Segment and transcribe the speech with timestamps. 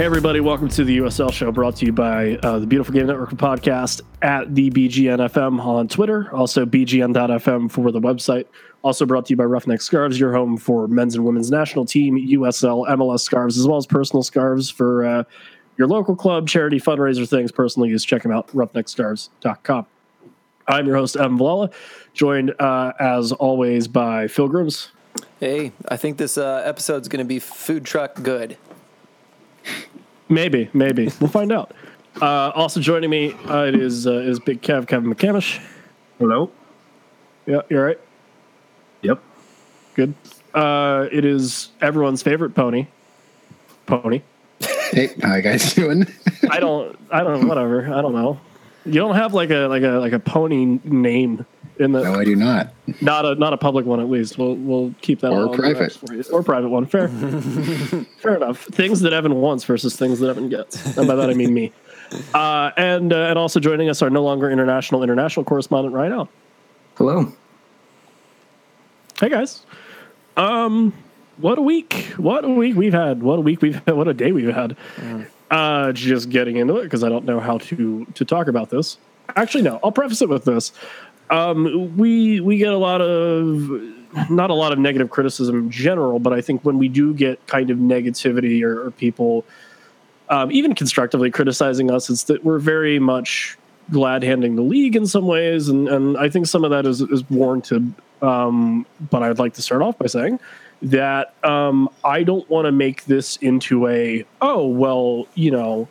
[0.00, 3.06] Hey, everybody, welcome to the USL show brought to you by uh, the Beautiful Game
[3.06, 8.46] Network podcast at the BGNFM on Twitter, also BGN.FM for the website.
[8.80, 12.16] Also brought to you by Roughneck Scarves, your home for men's and women's national team,
[12.16, 15.24] USL, MLS scarves, as well as personal scarves for uh,
[15.76, 18.02] your local club, charity, fundraiser things, personal use.
[18.02, 19.84] Check them out, roughneckscarves.com.
[20.66, 21.70] I'm your host, Evan Villella,
[22.14, 24.88] joined uh, as always by Phil Grims.
[25.40, 28.56] Hey, I think this uh, episode's going to be food truck good.
[30.30, 31.72] Maybe, maybe we'll find out.
[32.20, 35.60] Uh, also joining me uh, it is uh, is Big Kev Kevin McCamish.
[36.18, 36.50] Hello.
[37.46, 37.98] Yeah, you're right.
[39.02, 39.22] Yep.
[39.94, 40.14] Good.
[40.54, 42.86] Uh, it is everyone's favorite pony.
[43.86, 44.22] Pony.
[44.92, 46.06] Hey, how you guys doing?
[46.50, 46.98] I don't.
[47.10, 47.48] I don't.
[47.48, 47.92] Whatever.
[47.92, 48.40] I don't know.
[48.86, 51.44] You don't have like a like a like a pony name
[51.78, 52.72] in the no, I do not.
[53.00, 54.38] not a not a public one at least.
[54.38, 55.92] We'll we'll keep that Or private.
[55.92, 56.24] for you.
[56.32, 56.86] or private one.
[56.86, 57.08] Fair,
[58.18, 58.64] fair enough.
[58.64, 61.72] Things that Evan wants versus things that Evan gets, and by that I mean me.
[62.34, 66.28] Uh, and uh, and also joining us are no longer international international correspondent Ryan Allen.
[66.96, 67.32] Hello.
[69.20, 69.64] Hey guys.
[70.36, 70.94] Um,
[71.36, 72.12] what a week!
[72.16, 73.22] What a week we've had!
[73.22, 73.94] What a week we've had!
[73.94, 74.76] What a day we've had!
[75.50, 78.98] Uh, just getting into it because I don't know how to to talk about this.
[79.36, 79.80] Actually, no.
[79.82, 80.72] I'll preface it with this.
[81.28, 83.68] Um, we we get a lot of
[84.30, 87.44] not a lot of negative criticism in general, but I think when we do get
[87.46, 89.44] kind of negativity or, or people
[90.28, 93.58] um, even constructively criticizing us, it's that we're very much
[93.90, 97.00] glad handing the league in some ways, and and I think some of that is
[97.00, 97.92] is warranted.
[98.22, 100.38] Um, but I'd like to start off by saying
[100.82, 105.88] that um, I don't want to make this into a oh well you know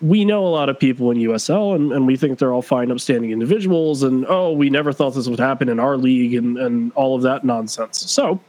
[0.00, 2.90] we know a lot of people in USL and, and we think they're all fine
[2.90, 6.92] upstanding individuals and oh we never thought this would happen in our league and, and
[6.92, 8.10] all of that nonsense.
[8.10, 8.40] So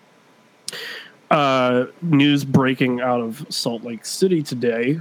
[1.30, 4.98] uh, news breaking out of Salt Lake City today.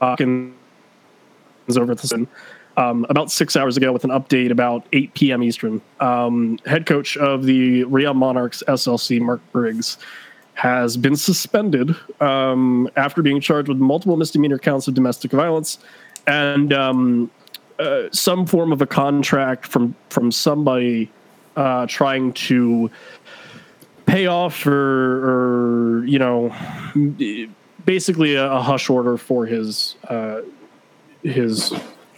[0.00, 0.54] Hawkins
[1.76, 2.28] over at the
[2.78, 5.42] um, about six hours ago with an update about 8 p.m.
[5.42, 5.82] Eastern.
[5.98, 9.98] Um, head coach of the Real Monarchs SLC, Mark Briggs,
[10.54, 15.78] has been suspended um, after being charged with multiple misdemeanor counts of domestic violence
[16.28, 17.30] and um,
[17.80, 21.10] uh, some form of a contract from from somebody
[21.56, 22.90] uh, trying to
[24.06, 26.54] pay off or, or you know
[27.84, 30.40] basically a, a hush order for his uh,
[31.22, 31.72] his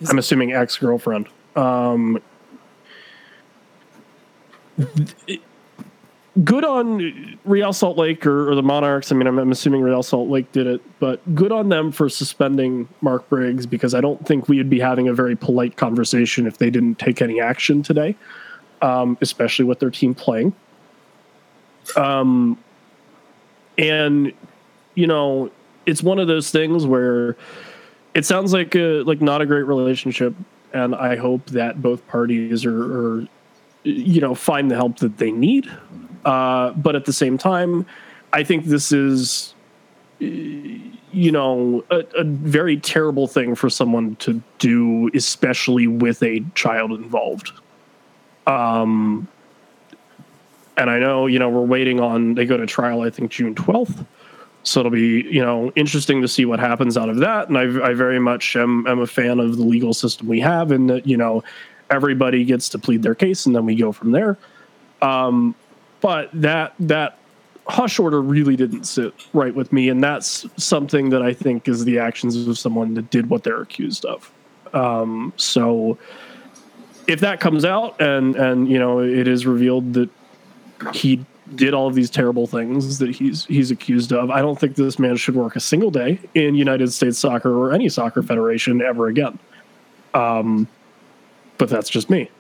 [0.09, 1.29] I'm assuming ex girlfriend.
[1.57, 2.21] Um,
[6.45, 9.13] good on Real Salt Lake or, or the Monarchs.
[9.13, 12.09] I mean, I'm, I'm assuming Real Salt Lake did it, but good on them for
[12.09, 16.47] suspending Mark Briggs because I don't think we would be having a very polite conversation
[16.47, 18.17] if they didn't take any action today,
[18.83, 20.55] um, especially with their team playing.
[21.97, 22.59] Um,
[23.77, 24.33] and
[24.95, 25.51] you know,
[25.87, 27.37] it's one of those things where
[28.21, 30.35] it sounds like a, like not a great relationship,
[30.75, 32.83] and I hope that both parties are,
[33.21, 33.27] are
[33.83, 35.67] you know find the help that they need.
[36.27, 37.87] Uh, but at the same time,
[38.31, 39.55] I think this is
[40.19, 46.93] you know a, a very terrible thing for someone to do, especially with a child
[46.93, 47.53] involved.
[48.47, 49.29] Um,
[50.77, 53.01] and I know you know we're waiting on they go to trial.
[53.01, 54.05] I think June twelfth.
[54.63, 57.49] So it'll be, you know, interesting to see what happens out of that.
[57.49, 60.71] And I, I very much am, am a fan of the legal system we have,
[60.71, 61.43] and that you know,
[61.91, 64.37] everybody gets to plead their case, and then we go from there.
[65.03, 65.55] Um,
[66.01, 67.19] but that that
[67.67, 71.85] hush order really didn't sit right with me, and that's something that I think is
[71.85, 74.31] the actions of someone that did what they're accused of.
[74.75, 75.99] Um, so
[77.07, 80.11] if that comes out, and and you know, it is revealed that
[80.93, 81.25] he
[81.55, 84.31] did all of these terrible things that he's he's accused of.
[84.31, 87.73] I don't think this man should work a single day in United States soccer or
[87.73, 89.39] any soccer federation ever again.
[90.15, 90.69] Um,
[91.59, 92.31] but that's just me.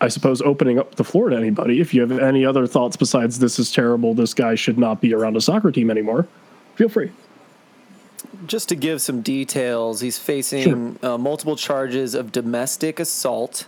[0.00, 1.80] I suppose opening up the floor to anybody.
[1.80, 5.14] If you have any other thoughts besides this is terrible, this guy should not be
[5.14, 6.26] around a soccer team anymore,
[6.74, 7.10] feel free.
[8.46, 13.66] Just to give some details, he's facing uh, multiple charges of domestic assault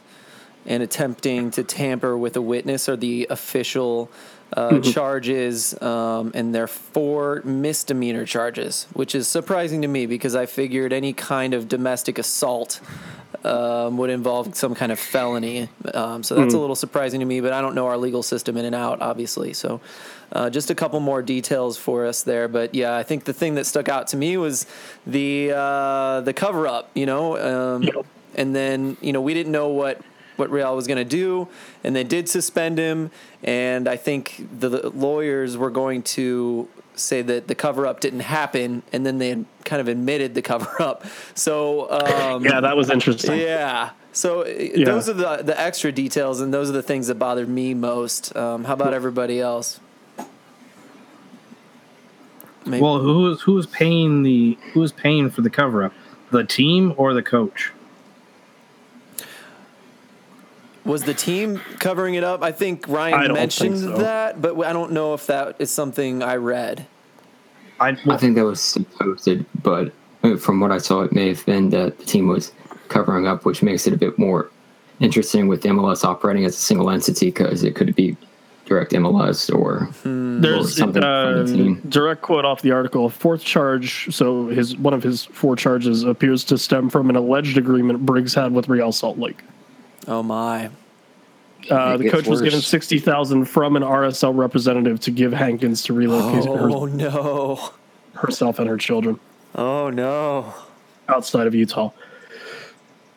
[0.67, 4.11] and attempting to tamper with a witness or the official
[4.53, 10.47] uh, charges, um, and they're four misdemeanor charges, which is surprising to me because I
[10.47, 12.81] figured any kind of domestic assault
[13.45, 15.69] um, would involve some kind of felony.
[15.93, 18.57] Um, so that's a little surprising to me, but I don't know our legal system
[18.57, 19.53] in and out, obviously.
[19.53, 19.81] So
[20.33, 22.49] uh, just a couple more details for us there.
[22.49, 24.67] But yeah, I think the thing that stuck out to me was
[25.07, 28.07] the uh, the cover up, you know, um, Yep.
[28.37, 30.01] and then you know we didn't know what
[30.37, 31.49] what Real was going to do,
[31.83, 33.11] and they did suspend him.
[33.43, 38.21] And I think the, the lawyers were going to say that the cover up didn't
[38.21, 41.05] happen, and then they kind of admitted the cover up.
[41.35, 43.39] So um, Yeah, that was interesting.
[43.41, 43.91] yeah.
[44.13, 47.51] So uh, those are the the extra details, and those are the things that bothered
[47.51, 48.35] me most.
[48.35, 49.79] Um, how about everybody else?
[52.65, 52.83] Maybe.
[52.83, 55.93] Well, who is who is paying the who is paying for the cover up?
[56.31, 57.73] The team or the coach?
[60.87, 62.43] Was the team covering it up?
[62.43, 64.03] I think Ryan don't mentioned think so.
[64.03, 66.87] that, but I don't know if that is something I read.
[67.81, 69.29] I, I think that was supposed,
[69.63, 69.93] but
[70.23, 72.53] uh, from what I saw, it may have been that the team was
[72.89, 74.51] covering up, which makes it a bit more
[75.01, 78.17] interesting with MLS operating as a single entity because it could be
[78.65, 81.83] direct MLS or There's something from the team.
[81.85, 83.09] uh, direct quote off the article.
[83.09, 84.13] Fourth charge.
[84.15, 88.35] So his one of his four charges appears to stem from an alleged agreement Briggs
[88.35, 89.43] had with Real Salt Lake.
[90.09, 90.71] Oh my!
[91.71, 95.83] Uh, the gets coach was given sixty thousand from an RSL representative to give Hankins
[95.85, 97.71] to relocate Oh her, no!
[98.15, 99.19] herself and her children
[99.55, 100.55] Oh no!
[101.09, 101.91] outside of Utah.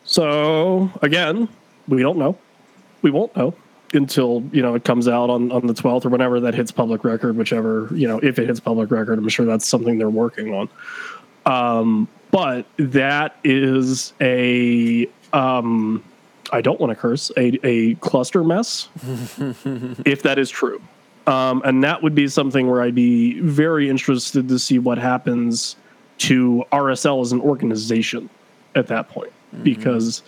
[0.04, 1.48] So again,
[1.88, 2.36] we don't know.
[3.02, 3.54] We won't know
[3.92, 7.04] until you know it comes out on on the twelfth or whenever that hits public
[7.04, 9.18] record, whichever you know if it hits public record.
[9.18, 10.68] I'm sure that's something they're working on.
[11.46, 16.04] Um, but that is a um,
[16.52, 18.88] I don't want to curse a a cluster mess
[20.04, 20.80] if that is true.
[21.26, 25.76] Um, and that would be something where I'd be very interested to see what happens
[26.18, 28.28] to RSL as an organization
[28.74, 29.32] at that point,
[29.62, 30.22] because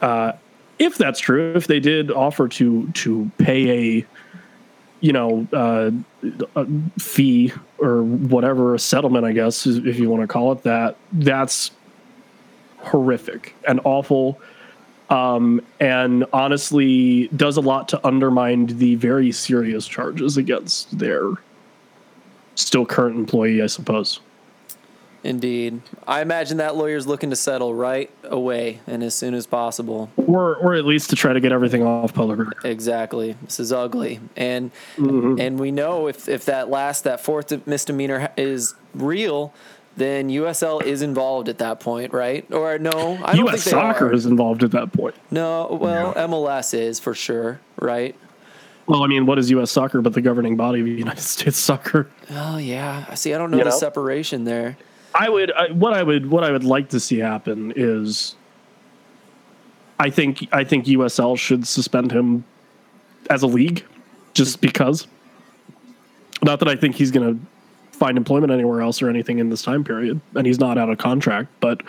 [0.00, 0.32] uh,
[0.78, 4.06] if that's true, if they did offer to to pay a
[5.00, 5.90] you know uh,
[6.56, 6.66] a
[6.98, 11.70] fee or whatever a settlement, I guess if you want to call it that, that's
[12.78, 14.40] horrific and awful
[15.10, 21.32] um, and honestly does a lot to undermine the very serious charges against their
[22.54, 24.20] still current employee, I suppose.
[25.24, 30.10] Indeed, I imagine that lawyer's looking to settle right away and as soon as possible.
[30.16, 32.64] Or, or at least to try to get everything off public record.
[32.64, 33.34] Exactly.
[33.42, 35.40] This is ugly, and Mm-hmm.
[35.40, 39.52] and we know if if that last that fourth misdemeanor is real,
[39.98, 42.50] then USL is involved at that point, right?
[42.52, 42.90] Or no,
[43.24, 43.64] I don't U.S.
[43.64, 44.12] think they soccer are.
[44.12, 45.14] is involved at that point.
[45.30, 48.14] No, well, MLS is for sure, right?
[48.86, 49.70] Well, I mean, what is U.S.
[49.70, 52.08] soccer but the governing body of United States soccer?
[52.30, 53.12] Oh yeah.
[53.14, 53.76] See, I don't know You the know?
[53.76, 54.76] separation there.
[55.14, 58.34] I would I, what I would what I would like to see happen is
[59.98, 62.44] I think I think USL should suspend him
[63.28, 63.84] as a league
[64.34, 65.06] just because
[66.42, 67.44] not that I think he's going to
[67.98, 70.98] find employment anywhere else or anything in this time period and he's not out of
[70.98, 71.82] contract but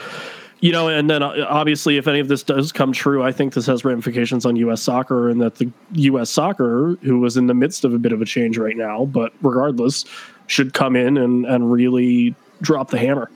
[0.60, 3.54] you know and then uh, obviously if any of this does come true I think
[3.54, 7.54] this has ramifications on US soccer and that the US soccer who was in the
[7.54, 10.06] midst of a bit of a change right now but regardless
[10.48, 13.30] should come in and and really drop the hammer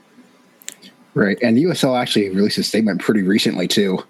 [1.14, 1.38] Right.
[1.40, 4.00] And the USL actually released a statement pretty recently, too.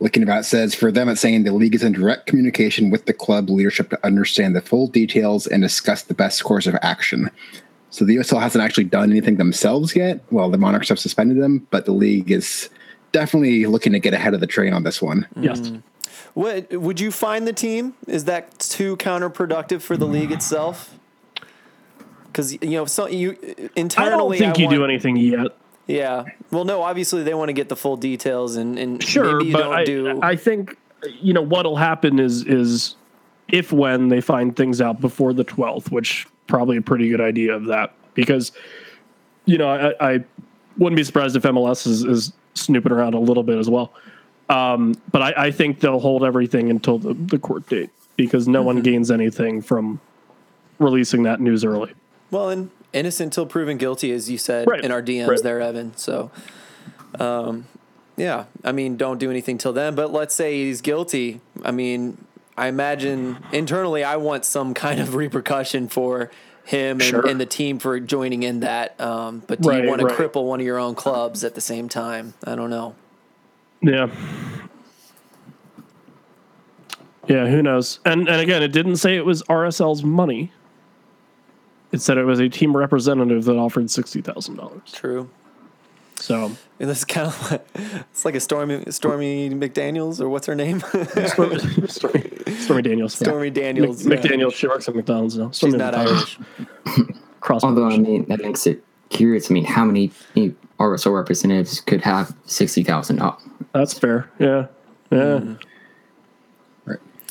[0.00, 3.12] Looking about says for them, it's saying the league is in direct communication with the
[3.12, 7.30] club leadership to understand the full details and discuss the best course of action.
[7.94, 10.18] So the USL hasn't actually done anything themselves yet.
[10.32, 12.68] Well, the Monarchs have suspended them, but the league is
[13.12, 15.28] definitely looking to get ahead of the train on this one.
[15.36, 15.80] yes mm.
[16.34, 17.94] What would you find the team?
[18.08, 20.98] Is that too counterproductive for the league itself?
[22.26, 23.38] Because you know, so you
[23.76, 25.56] I don't think I you do anything yet.
[25.86, 26.24] Yeah.
[26.50, 26.82] Well, no.
[26.82, 29.74] Obviously, they want to get the full details, and and Sure, maybe you but don't
[29.74, 30.20] I, do.
[30.20, 30.76] I think
[31.20, 32.96] you know what'll happen is is
[33.46, 37.54] if when they find things out before the twelfth, which probably a pretty good idea
[37.54, 38.52] of that because
[39.46, 40.24] you know I, I
[40.78, 43.92] wouldn't be surprised if MLS is, is snooping around a little bit as well.
[44.48, 48.58] Um, but I, I think they'll hold everything until the, the court date because no
[48.60, 48.66] Mm-hmm.
[48.66, 50.00] one gains anything from
[50.78, 51.92] releasing that news early.
[52.30, 55.42] well, and innocent till proven guilty, as you said Right, in our DMs right.
[55.42, 55.96] there, Evan.
[55.96, 56.30] So,
[57.18, 57.66] um,
[58.16, 58.44] yeah.
[58.62, 59.94] I mean, don't do anything till then.
[59.94, 61.40] But let's say he's guilty.
[61.64, 62.23] I mean,
[62.56, 66.30] I imagine internally, I want some kind of repercussion for
[66.64, 67.26] him and, Sure.
[67.26, 68.98] and the team for joining in that.
[69.00, 70.16] Um, but do Right, you want to right.
[70.16, 72.34] cripple one of your own clubs at the same time?
[72.44, 72.94] I don't know.
[73.82, 74.08] Yeah.
[77.26, 78.00] Yeah, who knows?
[78.04, 80.52] And and again, it didn't say it was RSL's money.
[81.90, 84.92] It said it was a team representative that offered sixty thousand dollars.
[84.92, 85.30] True.
[86.24, 87.66] So And this is kind of like,
[88.10, 90.80] it's like a Stormy Stormy McDaniel's or what's her name?
[91.26, 93.12] Stormy, Stormy, Stormy Daniels.
[93.12, 94.06] Stormy Daniels.
[94.06, 94.30] Mc, yeah.
[94.30, 94.54] McDaniel.
[94.54, 95.48] She works at McDonald's now.
[95.50, 96.38] She's Stormy not McDonald's.
[96.96, 97.08] Irish.
[97.40, 97.62] Cross.
[97.62, 99.50] Although I mean that makes it curious.
[99.50, 100.10] I mean, how many
[100.80, 103.42] RSO representatives could have sixty thousand dollars?
[103.74, 104.30] That's fair.
[104.38, 104.68] Yeah.
[105.12, 105.18] Yeah.
[105.18, 105.62] Mm.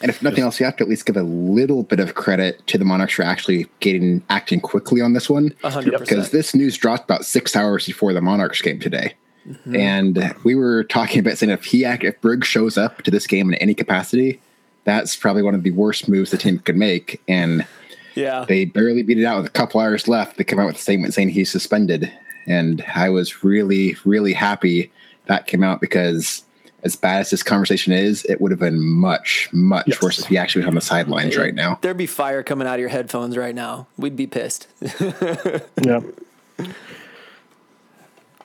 [0.04, 2.66] And if nothing else, you have to at least give a little bit of credit
[2.68, 5.54] to the Monarchs for actually getting acting quickly on this one.
[5.64, 9.14] A hundred Because this news dropped about six hours before the Monarchs game today.
[9.48, 9.76] Mm-hmm.
[9.78, 13.26] And we were talking about saying if he act, if Briggs shows up to this
[13.28, 14.42] game in any capacity,
[14.84, 17.22] that's probably one of the worst moves the team could make.
[17.30, 17.66] And
[18.14, 18.44] Yeah.
[18.46, 20.36] they barely beat it out with a couple hours left.
[20.36, 22.12] They come out with a statement saying he's suspended.
[22.46, 24.92] And I was really, really happy
[25.28, 26.44] that came out because
[26.84, 30.02] as bad as this conversation is, it would have been much, much Yes.
[30.02, 31.80] worse if he actually was on the sidelines right now.
[31.82, 33.88] There'd be fire coming out of your headphones right now.
[33.98, 34.68] We'd be pissed.
[35.82, 36.02] Yeah.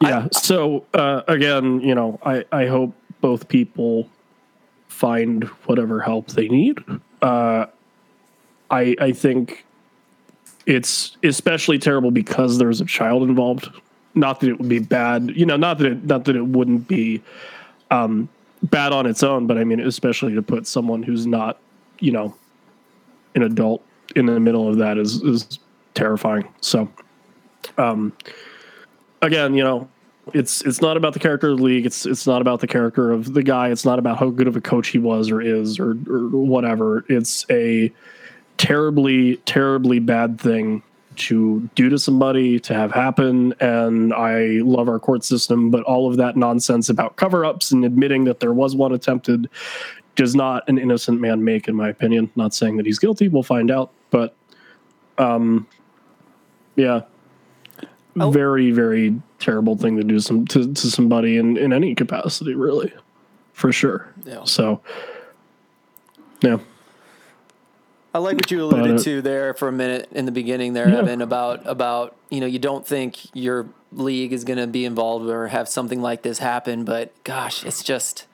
[0.00, 0.28] Yeah.
[0.32, 4.08] So uh, again, you know, I I hope both people
[4.88, 6.78] find whatever help they need.
[7.20, 7.66] Uh,
[8.70, 9.64] I I think
[10.66, 13.68] it's especially terrible because there's a child involved.
[14.14, 16.86] Not that it would be bad, you know, not that it not that it wouldn't
[16.86, 17.20] be
[17.90, 18.28] um,
[18.62, 21.58] bad on its own, but I mean, especially to put someone who's not,
[22.00, 22.34] you know,
[23.34, 23.84] an adult
[24.16, 25.58] in the middle of that is is
[25.94, 26.48] terrifying.
[26.60, 26.88] So,
[27.76, 28.12] um,
[29.22, 29.88] again, you know,
[30.34, 31.86] it's it's not about the character of the league.
[31.86, 33.68] It's it's not about the character of the guy.
[33.68, 37.04] It's not about how good of a coach he was or is or or whatever.
[37.08, 37.92] It's a
[38.56, 40.82] terribly terribly bad thing
[41.18, 46.08] to do to somebody to have happen and i love our court system but all
[46.08, 49.48] of that nonsense about cover-ups and admitting that there was one attempted
[50.16, 53.42] does not an innocent man make in my opinion not saying that he's guilty we'll
[53.42, 54.34] find out but
[55.18, 55.66] um
[56.76, 57.00] yeah
[58.20, 58.30] Oh.
[58.32, 62.92] very very terrible thing to do some to, to somebody in in any capacity really
[63.52, 64.42] for sure Yeah.
[64.42, 64.80] so
[66.42, 66.58] yeah
[68.14, 70.98] I like what you alluded to there for a minute in the beginning there, Yeah.
[70.98, 75.28] Evan, about about you know you don't think your league is going to be involved
[75.28, 78.26] or have something like this happen, but gosh, it's just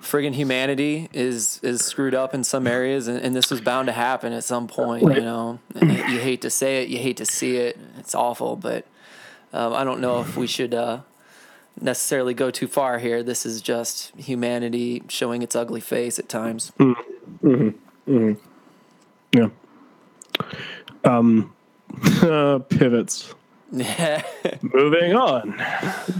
[0.00, 3.92] friggin' humanity is is screwed up in some areas, and, and this was bound to
[3.92, 5.02] happen at some point.
[5.02, 7.78] You know, And you hate to say it, you hate to see it.
[7.98, 8.86] It's awful, but
[9.52, 10.74] um, I don't know if we should.
[10.74, 11.00] Uh,
[11.80, 16.72] necessarily go too far here this is just humanity showing its ugly face at times
[19.32, 19.48] yeah.
[21.04, 21.54] Um
[22.22, 23.34] uh, pivots.
[23.70, 25.62] Moving on.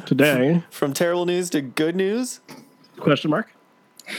[0.04, 0.62] Today.
[0.70, 2.40] From terrible news to good news?
[2.98, 3.52] Question mark.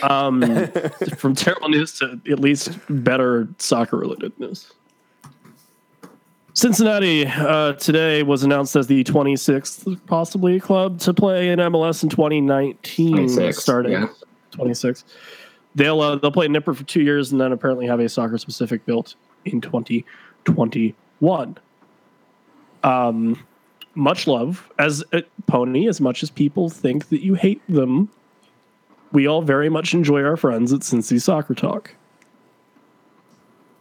[0.01, 0.41] Um
[1.17, 4.71] from terrible news to at least better soccer related news.
[6.53, 12.09] Cincinnati uh, today was announced as the 26th possibly club to play in mls in
[12.09, 14.07] 2019 26, starting yeah.
[14.51, 15.05] 26
[15.75, 18.85] they'll uh, they'll play Nippert for two years and then apparently have a soccer specific
[18.85, 21.57] built in 2021
[22.83, 23.45] um
[23.95, 28.09] much love as a pony as much as people think that you hate them
[29.11, 31.95] we all very much enjoy our friends at Cincy Soccer Talk.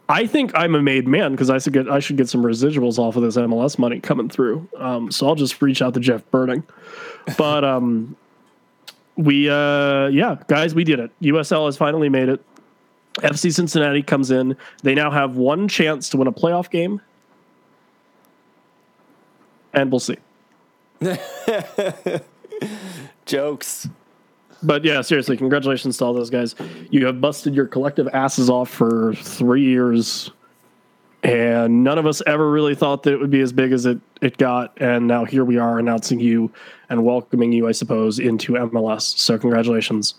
[0.07, 2.97] I think I'm a made man because I should get I should get some residuals
[2.97, 4.67] off of this MLS money coming through.
[4.77, 6.63] Um, so I'll just reach out to Jeff Berding.
[7.37, 8.15] But um,
[9.19, 11.11] we uh, yeah, guys, we did it.
[11.21, 12.41] USL has finally made it.
[13.15, 14.55] FC Cincinnati comes in.
[14.81, 17.01] They now have one chance to win a playoff game,
[19.73, 20.15] and we'll see.
[23.25, 23.87] jokes
[24.63, 26.55] But yeah, seriously, congratulations to all those guys.
[26.89, 30.31] You have busted your collective asses off for three years,
[31.23, 33.99] and none of us ever really thought that it would be as big as it,
[34.21, 34.73] it got.
[34.77, 36.51] And now here we are announcing you
[36.89, 39.17] and welcoming you, I suppose, into MLS.
[39.17, 40.15] So congratulations.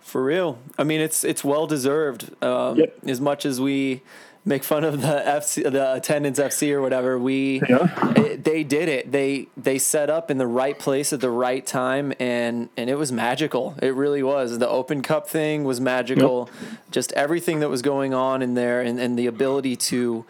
[0.00, 0.58] For real.
[0.78, 2.30] I mean, it's it's well deserved.
[2.42, 2.98] Um, Yep.
[3.06, 4.02] As much as we
[4.44, 8.12] make fun of the FC, the attendance FC or whatever, we Yeah.
[8.16, 9.10] it- they did it.
[9.10, 12.96] They they set up in the right place at the right time, and and it
[12.98, 13.74] was magical.
[13.80, 14.58] It really was.
[14.58, 16.50] The Open Cup thing was magical.
[16.90, 20.24] Just everything that was going on in there, and, and the ability to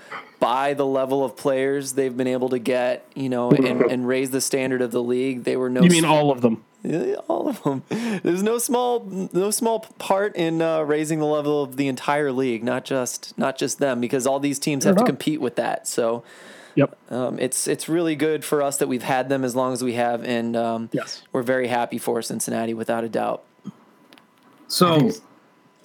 [0.44, 4.30] buy the level of players they've been able to get, you know, and, and raise
[4.30, 5.44] the standard of the league.
[5.44, 6.64] They were no You mean all of them?
[6.82, 7.82] yeah, all of them.
[8.22, 9.00] There's no small,
[9.32, 13.56] no small part in uh, raising the level of the entire league, not just not
[13.56, 15.88] just them, because all these teams have to compete with that.
[15.88, 16.22] So
[16.76, 16.96] Yep.
[17.10, 19.94] um, it's it's really good for us that we've had them as long as we
[19.94, 21.22] have, and um, Yes.
[21.32, 23.44] we're very happy for Cincinnati without a doubt.
[24.68, 25.10] So,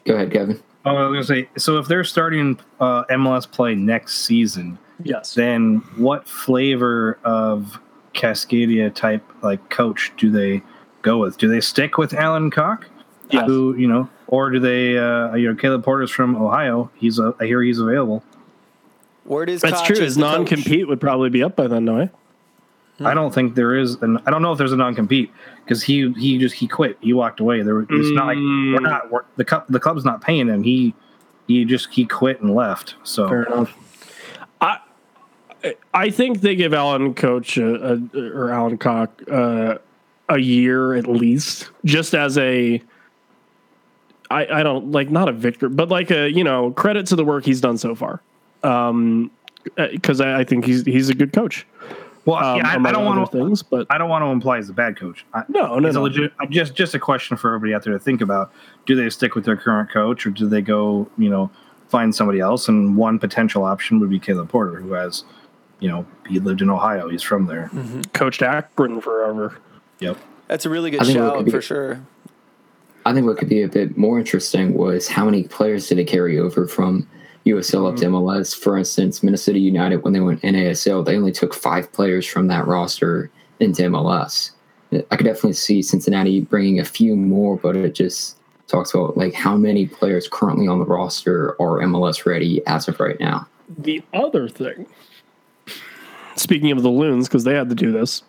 [0.05, 0.59] Go ahead, Kevin.
[0.85, 5.33] Oh, I was gonna say, so if they're starting uh, MLS play next season, Yes.
[5.33, 7.79] then what flavor of
[8.13, 10.61] Cascadia type like coach do they
[11.01, 11.37] go with?
[11.37, 12.85] Do they stick with Alan Koch,
[13.29, 13.45] Yes.
[13.45, 14.97] who you know, or do they?
[14.97, 16.89] Uh, you know, Caleb Porter's from Ohio.
[16.95, 18.23] He's a, I hear he's available.
[19.25, 19.99] Word is That's Koch true.
[19.99, 21.97] His non compete would probably be up by then, no?
[21.99, 22.07] eh?
[23.01, 25.31] I don't think there is, and I don't know if there's a non compete
[25.63, 26.97] because he he just he quit.
[27.01, 27.61] He walked away.
[27.61, 29.67] There, it's not like we're not we're, the cup.
[29.67, 30.63] The club's not paying him.
[30.63, 30.93] He
[31.47, 32.95] he just he quit and left.
[33.03, 33.73] So Fair enough.
[34.61, 34.79] I
[35.93, 39.77] I think they give Alan Koch a, a, or Alan Koch uh,
[40.29, 42.81] a year at least, just as a.
[44.31, 47.25] I, I don't like not a victor, but like a you know credit to the
[47.25, 48.21] work he's done so far,
[48.63, 49.31] um,
[49.75, 51.65] because I, I think he's he's a good coach.
[52.29, 53.37] Well, Um, yeah, I, I don't want to.
[53.37, 55.25] things, but I don't want to imply he's a bad coach.
[55.33, 56.03] I, no, no, it's a no.
[56.03, 58.51] legit, just just a question for everybody out there to think about.
[58.85, 61.49] Do they stick with their current coach, or do they go, you know,
[61.89, 62.67] find somebody else?
[62.67, 65.23] And one potential option would be Caleb Porter, who has,
[65.79, 67.09] you know, he lived in Ohio.
[67.09, 67.69] He's from there.
[68.13, 69.57] coached Akron forever.
[69.99, 70.17] Yep.
[70.47, 72.01] That's a really good I think it shout be- for sure.
[73.05, 76.05] I think what could be a bit more interesting was how many players did it
[76.05, 77.07] carry over from
[77.45, 78.53] USL up to MLS?
[78.53, 78.61] Mm-hmm.
[78.61, 82.67] For instance, Minnesota United, when they went NASL, they only took five players from that
[82.67, 83.29] roster
[83.59, 84.51] into MLS.
[84.91, 89.33] I could definitely see Cincinnati bringing a few more, but it just talks about like
[89.33, 93.47] how many players currently on the roster are MLS ready as of right now.
[93.77, 94.87] The other thing,
[96.35, 98.23] speaking of the loons, because they had to do this,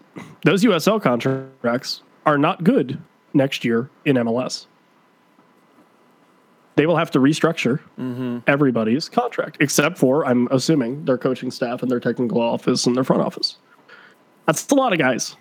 [0.44, 3.00] those USL contracts are not good
[3.32, 4.66] next year in MLS.
[6.80, 7.78] They will have to restructure
[8.46, 13.04] everybody's contract, except for, I'm assuming, their coaching staff and their technical office and their
[13.04, 13.58] front office.
[14.46, 15.36] That's a lot of guys.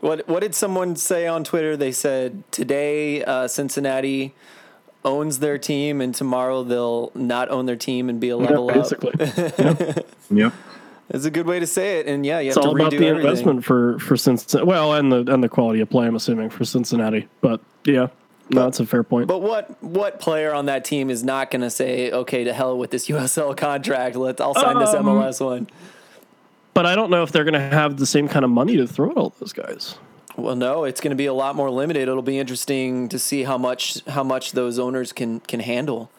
[0.00, 1.76] What what did someone say on Twitter?
[1.76, 4.34] They said today uh, Cincinnati
[5.04, 8.74] owns their team, and tomorrow they'll not own their team and be a level up.
[8.74, 9.12] basically.
[10.30, 10.54] Yep.
[11.10, 12.06] It's a good way to say it.
[12.06, 13.16] And yeah, you It's have to all redo about the everything.
[13.28, 14.66] investment for for Cincinnati.
[14.66, 16.06] Well, and the and the quality of play.
[16.06, 18.06] I'm assuming for Cincinnati, but yeah,
[18.50, 19.28] no, that's a fair point.
[19.28, 22.76] But what what player on that team is not going to say, okay, to hell
[22.78, 24.16] with this USL contract?
[24.16, 25.68] Let's I'll sign this Um, MLS one.
[26.74, 28.86] But I don't know if they're going to have the same kind of money to
[28.86, 29.96] throw at all those guys.
[30.36, 32.02] Well, no, it's going to be a lot more limited.
[32.02, 36.10] It'll be interesting to see how much how much those owners can can handle.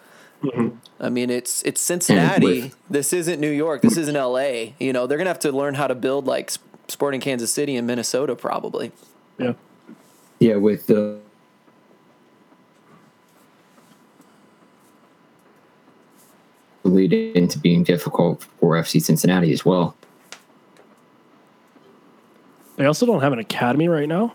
[1.02, 2.72] I mean, it's it's Cincinnati.
[2.90, 3.82] this isn't New York.
[3.82, 4.74] This isn't L.A.
[4.80, 6.52] You know, they're going to have to learn how to build like
[6.88, 8.92] Sporting Kansas City and Minnesota, probably.
[9.38, 9.54] Yeah.
[10.40, 11.19] Yeah, with the
[17.10, 19.96] lead into being difficult for FC Cincinnati as well.
[22.78, 24.34] They also don't have an academy right now.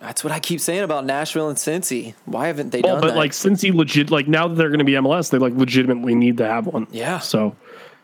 [0.00, 2.14] That's what I keep saying about Nashville and Cincy.
[2.26, 2.92] Why haven't they done that?
[2.92, 3.18] Well, done but that?
[3.18, 6.36] like Cincy legit like now that they're going to be MLS, they like legitimately need
[6.38, 6.86] to have one.
[6.90, 7.18] Yeah.
[7.20, 7.56] So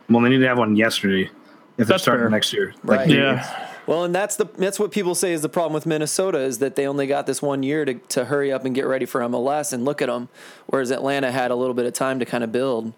[0.08, 1.30] Well, they need to have one yesterday if
[1.76, 2.30] they're That's starting fair.
[2.30, 2.74] next year.
[2.82, 3.06] Right.
[3.06, 6.38] they- yeah, Well, and that's the that's what people say is the problem with Minnesota
[6.38, 9.04] is that they only got this one year to, to hurry up and get ready
[9.04, 10.30] for MLS and look at them,
[10.66, 12.92] whereas Atlanta had a little bit of time to kind of build.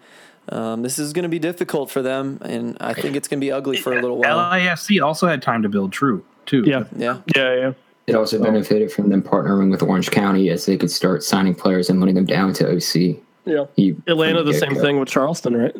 [0.48, 3.44] Um, this is going to be difficult for them, and I think it's going to
[3.44, 4.38] be ugly for a little while.
[4.52, 6.64] LAFC also had time to build true too.
[6.66, 7.72] yeah, Yeah, yeah, yeah.
[8.08, 11.88] It also benefited from them partnering with Orange County as they could start signing players
[11.88, 13.16] and letting them down to OC.
[13.44, 13.66] Yeah.
[13.76, 14.82] He- Atlanta, the same get-go.
[14.82, 15.74] thing with Charleston, right?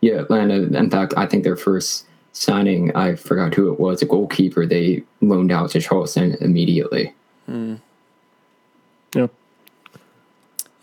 [0.00, 0.54] Yeah, Atlanta.
[0.76, 5.04] In fact, I think their first signing, I forgot who it was, a goalkeeper, they
[5.20, 7.14] loaned out to Charleston immediately.
[9.14, 9.28] Yeah.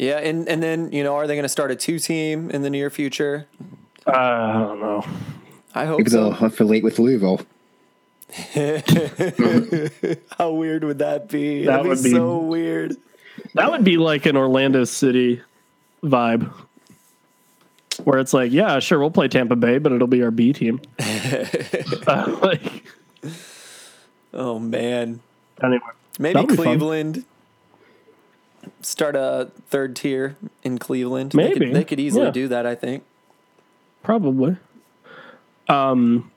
[0.02, 2.64] Yeah, and and then you know, are they going to start a two team in
[2.64, 3.48] the near future?
[4.08, 5.06] Uh, I don't know.
[5.76, 6.32] I hope Maybe so.
[6.32, 7.40] they'll affiliate with Louisville.
[10.38, 11.66] How weird would that be?
[11.66, 12.96] That That'd would be be- so weird.
[13.56, 15.42] That would be like an Orlando City
[16.04, 16.52] vibe,
[18.04, 20.82] where it's like, yeah, sure, we'll play Tampa Bay, but it'll be our B team.
[21.00, 22.84] uh, like,
[24.34, 25.20] Oh man,
[25.62, 25.80] anyway,
[26.20, 27.26] maybe That'll fun.
[28.82, 31.32] Start a third tier in Cleveland.
[31.32, 31.66] They Maybe.
[31.68, 32.32] could, they could easily Yeah.
[32.32, 32.66] do that.
[32.66, 33.04] I think.
[34.04, 34.58] probably.
[35.70, 36.32] Um.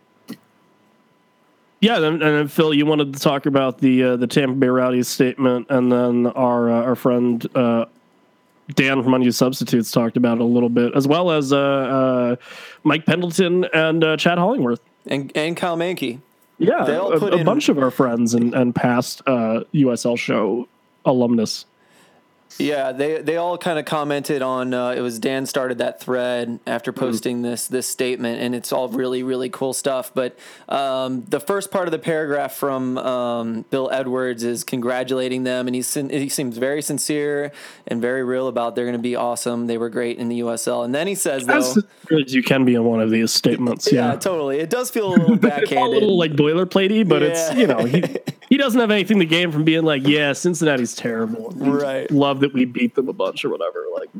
[1.81, 4.69] Yeah, and, and then Phil, you wanted to talk about the uh, the Tampa Bay
[4.69, 7.85] Rowdies statement, and then our uh, our friend uh,
[8.75, 12.37] Dan from Unused Substitutes talked about it a little bit, as well as uh, uh,
[12.85, 14.79] Mike Pendleton and uh, Chad Hollingworth.
[15.07, 16.21] And and Kyle Mankey.
[16.57, 20.67] Yeah, a, put a bunch of our friends and, and past uh, USL show
[21.05, 21.67] alumnus.
[22.59, 24.73] Yeah, they they all kind of commented on.
[24.73, 27.01] Uh, it was Dan started that thread after Mm-hmm.
[27.01, 30.13] posting this this statement, and it's all really really cool stuff.
[30.15, 30.37] But
[30.69, 35.75] um, the first part of the paragraph from um, Bill Edwards is congratulating them, and
[35.75, 37.51] he's sin- he seems very sincere
[37.89, 39.67] and very real about they're going to be awesome.
[39.67, 41.75] They were great in the USL, and then he says though, As
[42.07, 43.91] good as you can be in one of these statements.
[43.91, 47.53] yeah, Yeah, totally, it does feel a little all a little like boilerplatey, but it's
[47.55, 48.01] you know he
[48.49, 51.51] he doesn't have anything to gain from being like, yeah, Cincinnati's terrible.
[51.51, 52.11] Right.
[52.11, 53.87] Love that we beat them a bunch or whatever.
[53.93, 54.11] Like,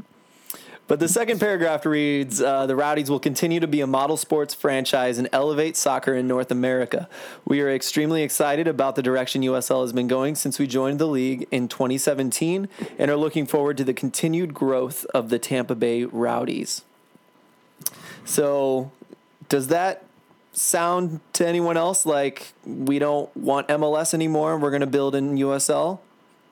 [0.87, 4.55] But the second paragraph reads uh, The Rowdies will continue to be a model sports
[4.55, 7.09] franchise and elevate soccer in North America.
[7.45, 11.07] We are extremely excited about the direction USL has been going since we joined the
[11.07, 16.05] league in 2017 and are looking forward to the continued growth of the Tampa Bay
[16.05, 16.83] Rowdies.
[18.25, 18.91] So,
[19.49, 20.05] does that
[20.57, 24.59] sound to anyone else like we don't want MLS anymore?
[24.59, 25.99] We're going to build in USL?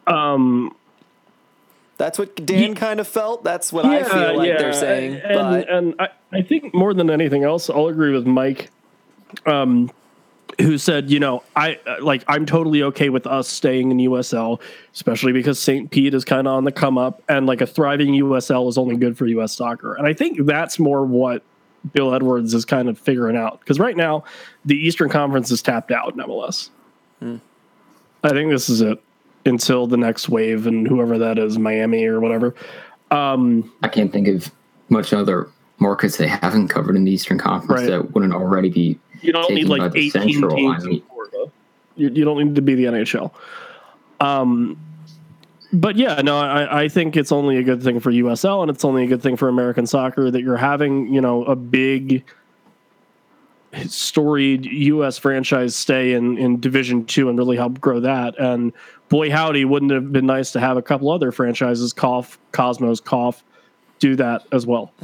[0.06, 0.74] Um,
[1.96, 3.44] That's what Dan kind of felt.
[3.44, 5.20] That's what I feel like they're saying.
[5.22, 8.70] And, but and I, I think more than anything else, I'll agree with Mike,
[9.46, 9.90] um,
[10.60, 14.60] who said, you know, I uh, like I'm totally okay with us staying in USL,
[14.92, 15.90] especially because St.
[15.90, 18.96] Pete is kind of on the come up, and like a thriving USL is only
[18.96, 19.94] good for US soccer.
[19.94, 21.42] And I think that's more what
[21.92, 24.24] Bill Edwards is kind of figuring out because right now
[24.64, 26.70] the Eastern Conference is tapped out in MLS.
[27.18, 27.36] Hmm.
[28.24, 29.02] I think this is it
[29.46, 32.54] until the next wave and whoever that is, Miami or whatever.
[33.10, 34.50] Um, I can't think of
[34.88, 37.90] much other markets they haven't covered in the Eastern Conference Right.
[37.90, 38.98] that wouldn't already be.
[39.20, 41.52] You don't need taken by like the 18 Central, teams I in mean- Florida.
[41.96, 43.32] You, you don't need to be the NHL.
[44.20, 44.78] Um,
[45.72, 48.84] but yeah, no, I, I think it's only a good thing for USL and it's
[48.84, 52.24] only a good thing for American soccer that you're having, you know, a big
[53.86, 58.38] storied US franchise stay in, in Division Two and really help grow that.
[58.38, 58.72] And
[59.08, 63.00] boy howdy, wouldn't it have been nice to have a couple other franchises, cough, Cosmos,
[63.00, 63.42] cough,
[63.98, 64.92] do that as well.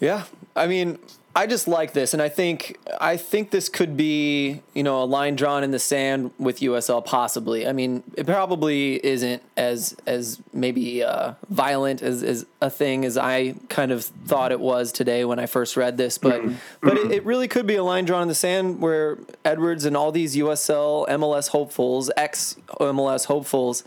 [0.00, 0.98] Yeah, I mean,
[1.36, 5.04] I just like this, and I think I think this could be you know a
[5.04, 7.68] line drawn in the sand with USL possibly.
[7.68, 13.18] I mean, it probably isn't as as maybe uh, violent as, as a thing as
[13.18, 16.42] I kind of thought it was today when I first read this, but
[16.80, 19.94] but it, it really could be a line drawn in the sand where Edwards and
[19.94, 23.84] all these USL MLS hopefuls, ex MLS hopefuls,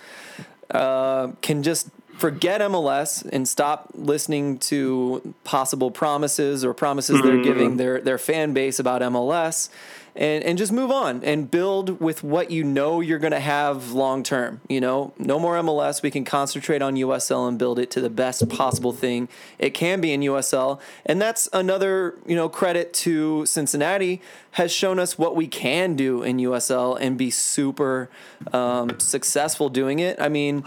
[0.69, 7.77] uh, can just forget MLS and stop listening to possible promises or promises they're giving
[7.77, 9.69] their, their fan base about MLS
[10.15, 13.93] and, and just move on and build with what you know you're going to have
[13.93, 14.59] long term.
[14.67, 16.01] You know, no more MLS.
[16.01, 20.01] We can concentrate on USL and build it to the best possible thing it can
[20.01, 20.81] be in USL.
[21.05, 26.21] And that's another, you know, credit to Cincinnati has shown us what we can do
[26.21, 28.09] in USL and be super
[28.51, 30.19] um, successful doing it.
[30.19, 30.65] I mean,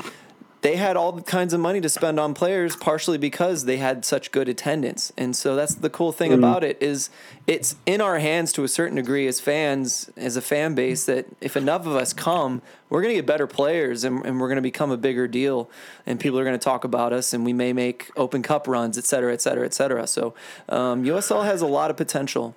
[0.63, 4.31] they had all kinds of money to spend on players partially because they had such
[4.31, 5.13] good attendance.
[5.19, 7.11] And so that's the cool thing about it is
[7.49, 11.27] it's in our hands to a certain degree as fans as a fan base that
[11.41, 14.57] if enough of us come we're going to get better players and, and we're going
[14.57, 15.71] to become a bigger deal
[16.05, 18.99] and people are going to talk about us and we may make open cup runs
[18.99, 20.07] et cetera et cetera et cetera.
[20.07, 20.35] So
[20.69, 22.55] um, usl has a lot of potential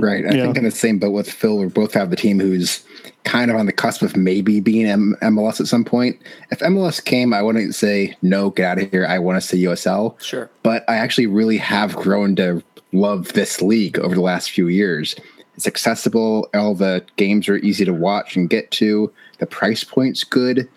[0.00, 0.24] Right.
[0.26, 0.44] I Yeah.
[0.44, 2.80] think in the same boat with Phil, we both have the team who's
[3.24, 6.16] kind of on the cusp of maybe being M- MLS at some point.
[6.50, 9.06] If MLS came, I wouldn't say, no, get out of here.
[9.06, 10.16] I want to see USL.
[10.22, 14.68] sure But I actually really have grown to love this league over the last few
[14.68, 15.14] years.
[15.56, 16.48] It's accessible.
[16.54, 19.12] All the games are easy to watch and get to.
[19.40, 20.68] The price point's good.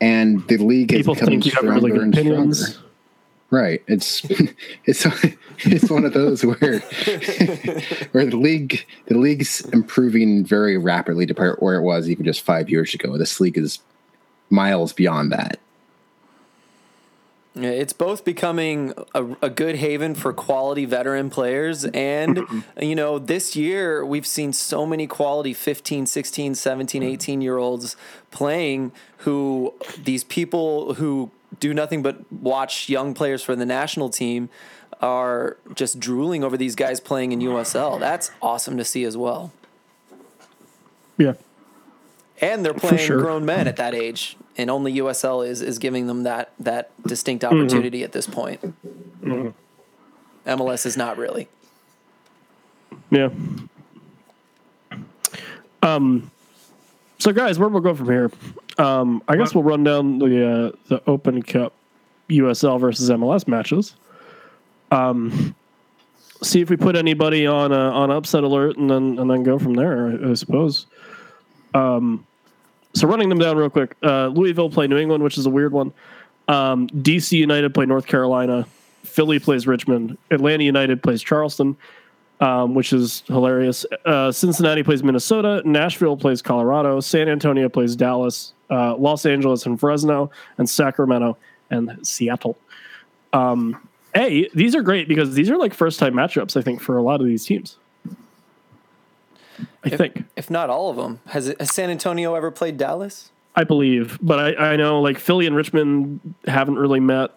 [0.00, 2.68] And the league is People becoming think you have really stronger good and opinions.
[2.68, 2.86] stronger.
[3.50, 3.82] Right.
[3.88, 4.24] It's
[4.84, 5.06] it's
[5.58, 6.78] it's one of those where
[8.12, 12.70] where the league the league's improving very rapidly to where it was even just five
[12.70, 13.18] years ago.
[13.18, 13.80] This league is
[14.50, 15.58] miles beyond that.
[17.56, 21.84] It's both becoming a, a good haven for quality veteran players.
[21.86, 22.46] And,
[22.80, 27.96] you know, this year we've seen so many quality 15, 16, 17, 18 year olds
[28.30, 34.48] playing who these people who do nothing but watch young players for the national team
[35.00, 37.98] are just drooling over these guys playing in USL.
[37.98, 39.52] That's awesome to see as well.
[41.16, 41.34] Yeah.
[42.40, 43.20] And they're playing sure.
[43.20, 47.44] grown men at that age, and only USL is is giving them that that distinct
[47.44, 48.74] opportunity at this point.
[50.46, 51.48] MLS is not really.
[53.10, 53.28] Yeah.
[55.82, 56.30] Um.
[57.18, 58.30] So, guys, where we'll go from here?
[58.80, 61.72] Um, I guess we'll run down the uh, the Open Cup
[62.28, 63.94] USL versus MLS matches.
[64.90, 65.54] Um,
[66.42, 69.58] see if we put anybody on uh, on upset alert, and then and then go
[69.58, 70.08] from there.
[70.08, 70.86] I, I suppose.
[71.74, 72.26] Um,
[72.94, 73.96] so running them down real quick.
[74.02, 75.92] Uh, Louisville play New England, which is a weird one.
[76.48, 78.66] Um, DC United play North Carolina.
[79.04, 80.18] Philly plays Richmond.
[80.30, 81.76] Atlanta United plays Charleston
[82.40, 83.84] um, which is hilarious.
[84.04, 85.62] Uh, Cincinnati plays Minnesota.
[85.64, 87.00] Nashville plays Colorado.
[87.00, 88.54] San Antonio plays Dallas.
[88.70, 91.36] Uh, Los Angeles and Fresno, and Sacramento
[91.70, 92.56] and Seattle.
[93.32, 96.56] Um, a these are great because these are like first time matchups.
[96.56, 97.76] I think for a lot of these teams.
[99.84, 103.30] I think If not all of them, has, it, has San Antonio ever played Dallas?
[103.54, 107.32] I believe, but I, I know like Philly and Richmond haven't really met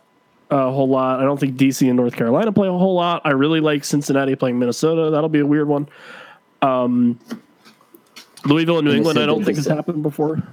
[0.49, 1.19] a whole lot.
[1.19, 3.21] I don't think DC and North Carolina play a whole lot.
[3.25, 5.09] I really like Cincinnati playing Minnesota.
[5.09, 5.87] That'll be a weird one.
[6.61, 7.19] Um,
[8.45, 10.43] Louisville and New England, I don't think has happened before.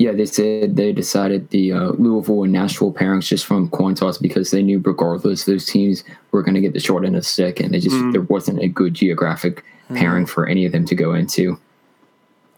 [0.00, 4.16] Yeah, they said they decided the uh, Louisville and Nashville pairings just from coin toss
[4.16, 7.28] because they knew regardless those teams were going to get the short end of the
[7.28, 8.12] stick, and they just Mm.
[8.12, 11.58] there wasn't a good geographic pairing for any of them to go into.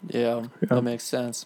[0.07, 1.45] Yeah, that makes sense.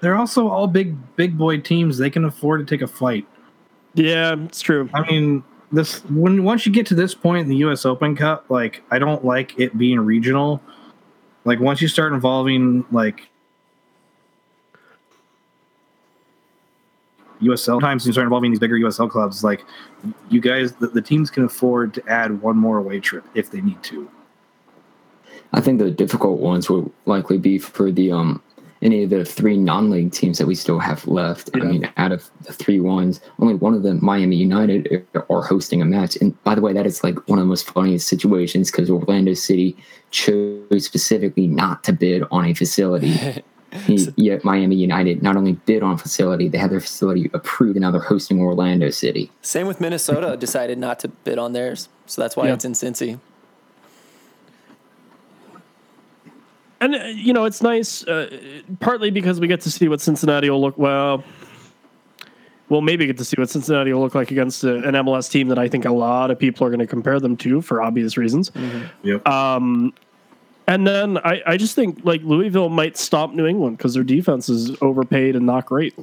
[0.00, 1.98] They're also all big big boy teams.
[1.98, 3.26] They can afford to take a flight.
[3.94, 4.88] Yeah, it's true.
[4.94, 7.84] I mean, this when once you get to this point in the U.S.
[7.84, 10.62] Open Cup, like I don't like it being regional.
[11.44, 13.28] Like once you start involving like
[17.42, 19.44] USL times, you start involving these bigger USL clubs.
[19.44, 19.64] Like
[20.30, 23.60] you guys, the, the teams can afford to add one more away trip if they
[23.60, 24.10] need to.
[25.52, 28.42] I think the difficult ones will likely be for the um
[28.82, 31.50] any of the three non-league teams that we still have left.
[31.54, 35.80] I mean, out of the three ones, only one of them, Miami United, are hosting
[35.80, 36.16] a match.
[36.20, 39.34] And by the way, that is like one of the most funniest situations because Orlando
[39.34, 39.76] City
[40.10, 43.42] chose specifically not to bid on a facility.
[43.72, 47.76] He- Yet Miami United not only bid on a facility, they had their facility approved,
[47.76, 49.30] and now they're hosting Orlando City.
[49.42, 50.36] Same with Minnesota.
[50.40, 52.54] decided not to bid on theirs, so that's why Yeah.
[52.54, 53.18] it's in Cincy.
[56.80, 58.28] And uh, you know, it's nice uh,
[58.80, 61.22] partly because we get to see what Cincinnati will look well.
[62.68, 65.48] We'll maybe get to see what Cincinnati will look like against a, an MLS team
[65.48, 68.16] that I think a lot of people are going to compare them to for obvious
[68.16, 68.50] reasons.
[69.02, 69.28] Yep.
[69.28, 69.92] Um,
[70.72, 74.48] and then I, I just think like Louisville might stop New England because their defense
[74.48, 75.94] is overpaid and not great.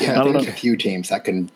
[0.00, 0.52] Yeah, I I think there's know.
[0.52, 1.50] a few teams that can.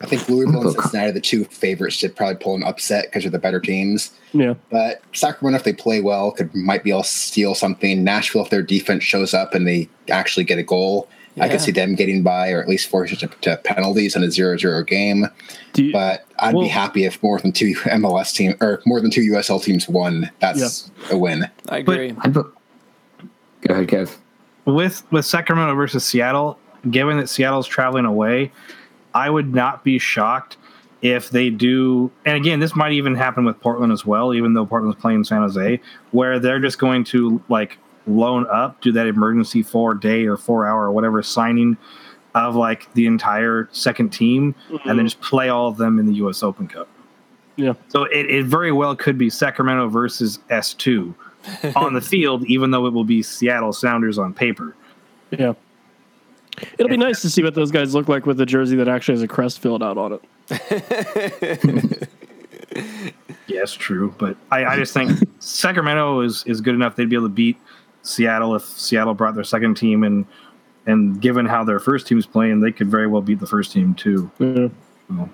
[0.00, 0.80] I think Louisville and Look.
[0.82, 4.12] Cincinnati are the two favorites to probably pull an upset because they're the better teams.
[4.34, 8.04] Yeah, But Sacramento, if they play well, could might be able to steal something.
[8.04, 11.70] Nashville, if their defense shows up and they actually get a goal, I could see
[11.72, 15.26] them getting by or at least force it to, to penalties in a 0-0 game.
[15.74, 19.00] Do you, But I'd Well- be happy if more than two MLS team or more
[19.00, 20.30] than two USL teams won.
[20.40, 21.46] That's a win.
[21.68, 22.14] I agree.
[22.20, 22.32] I'd.
[22.32, 22.44] Go
[23.68, 24.16] ahead, Kev.
[24.64, 26.58] with with Sacramento versus Seattle,
[26.90, 28.52] given that Seattle's traveling away,
[29.14, 30.56] I would not be shocked
[31.02, 32.10] if they do.
[32.24, 35.40] And again, this might even happen with Portland as well, even though Portland's playing San
[35.42, 35.80] Jose,
[36.12, 40.66] where they're just going to like loan up, do that emergency four day or four
[40.66, 41.76] hour or whatever signing
[42.34, 45.06] of like the entire second team, and then mm-hmm.
[45.06, 46.42] just play all of them in the U.S.
[46.42, 46.88] Open Cup.
[47.56, 51.14] yeah, So it, it very well could be Sacramento versus S2
[51.76, 54.76] on the field, even though it will be Seattle Sounders on paper.
[55.30, 55.54] yeah.
[56.78, 59.16] It'll be nice to see what those guys look like with a jersey that actually
[59.16, 62.08] has a crest filled out on it.
[63.46, 64.14] Yes, true.
[64.18, 66.96] But I, I just think Sacramento is, is good enough.
[66.96, 67.56] They'd be able to beat
[68.06, 70.26] Seattle if Seattle brought their second team and
[70.86, 73.94] and given how their first team's playing, they could very well beat the first team
[73.94, 74.30] too.
[74.38, 74.68] Yeah.
[75.08, 75.30] So,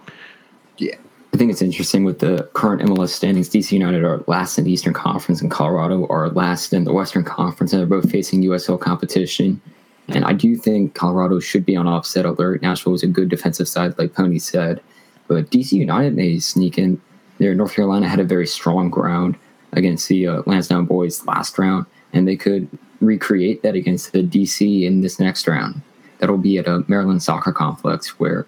[0.79, 0.97] Yeah.
[1.35, 3.49] I think it's interesting with the current MLS standings.
[3.49, 7.25] DC United are last in the Eastern Conference, and Colorado are last in the Western
[7.25, 9.61] Conference, and they're both facing USL competition.
[10.09, 12.61] And I do think Colorado should be on offset alert.
[12.61, 14.83] Nashville is a good defensive side, like Pony said,
[15.27, 17.01] but DC United may sneak in
[17.39, 17.55] there.
[17.55, 19.37] North Carolina had a very strong ground
[19.73, 22.69] against the uh, Lansdowne boys last round, and they could
[23.01, 25.83] recreate that against the DC in this next round.
[26.19, 28.47] That'll be at a Maryland soccer complex where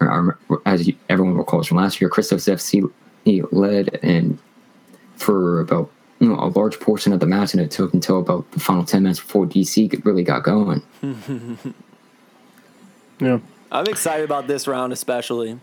[0.00, 2.88] or, or, as everyone recalls from last year, Christos FC
[3.50, 4.38] led and
[5.16, 5.90] for about
[6.20, 8.84] you know a large portion of the match, and it took until about the final
[8.84, 10.82] ten minutes before DC really got going.
[13.20, 13.38] Yeah.
[13.70, 15.58] I'm excited about this round, especially.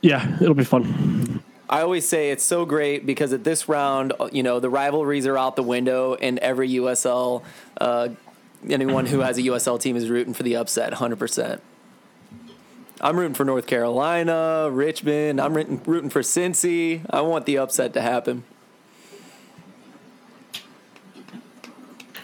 [0.00, 1.31] Yeah, it'll be fun.
[1.72, 5.38] I always say it's so great because at this round, you know, the rivalries are
[5.38, 7.42] out the window, and every USL,
[7.80, 8.10] uh,
[8.68, 11.60] anyone who has a USL team is rooting for the upset, 100%.
[13.00, 15.40] I'm rooting for North Carolina, Richmond.
[15.40, 17.06] I'm rooting, rooting for Cincy.
[17.08, 18.44] I want the upset to happen.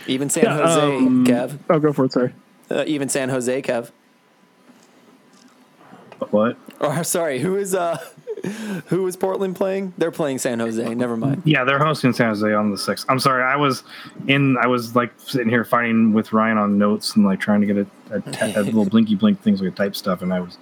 [0.07, 1.59] Even San Yeah, Jose, um, Kev.
[1.71, 2.13] I'll go for it.
[2.13, 2.35] Sorry.
[2.71, 3.93] Uh, even San Jose, Kev.
[6.31, 6.59] what?
[6.81, 7.99] Or sorry, who is uh,
[8.87, 9.93] who is Portland playing?
[9.99, 10.95] They're playing San Jose.
[10.95, 11.43] Never mind.
[11.45, 13.07] Yeah, they're hosting San Jose on the sixth.
[13.09, 13.83] I'm sorry, I was
[14.27, 14.57] in.
[14.59, 17.77] I was like sitting here fighting with Ryan on notes and like trying to get
[17.79, 20.59] a, a, te- a little blinky blink things like type stuff, and I was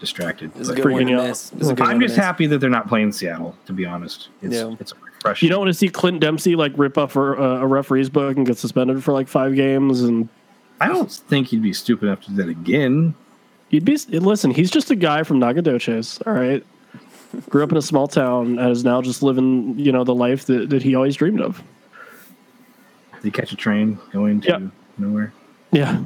[0.00, 0.52] distracted.
[0.56, 1.52] It's a But good one to miss.
[1.52, 2.24] It's a good I'm one just miss.
[2.24, 3.56] happy that they're not playing Seattle.
[3.66, 4.74] To be honest, it's Yeah.
[4.80, 5.46] it's refreshing.
[5.46, 8.36] You don't want to see Clint Dempsey like rip up a, uh, a referee's book
[8.36, 10.28] and get suspended for like five games, and
[10.80, 13.14] I don't think he'd be stupid enough to do that again.
[13.70, 14.52] he'd be listen.
[14.52, 16.20] He's just a guy from Nacogdoches.
[16.26, 16.64] All right,
[17.50, 20.46] grew up in a small town and is now just living you know the life
[20.46, 21.62] that, that he always dreamed of.
[23.16, 24.58] Did he catch a train going to Yeah.
[24.98, 25.32] nowhere.
[25.72, 26.00] Yeah.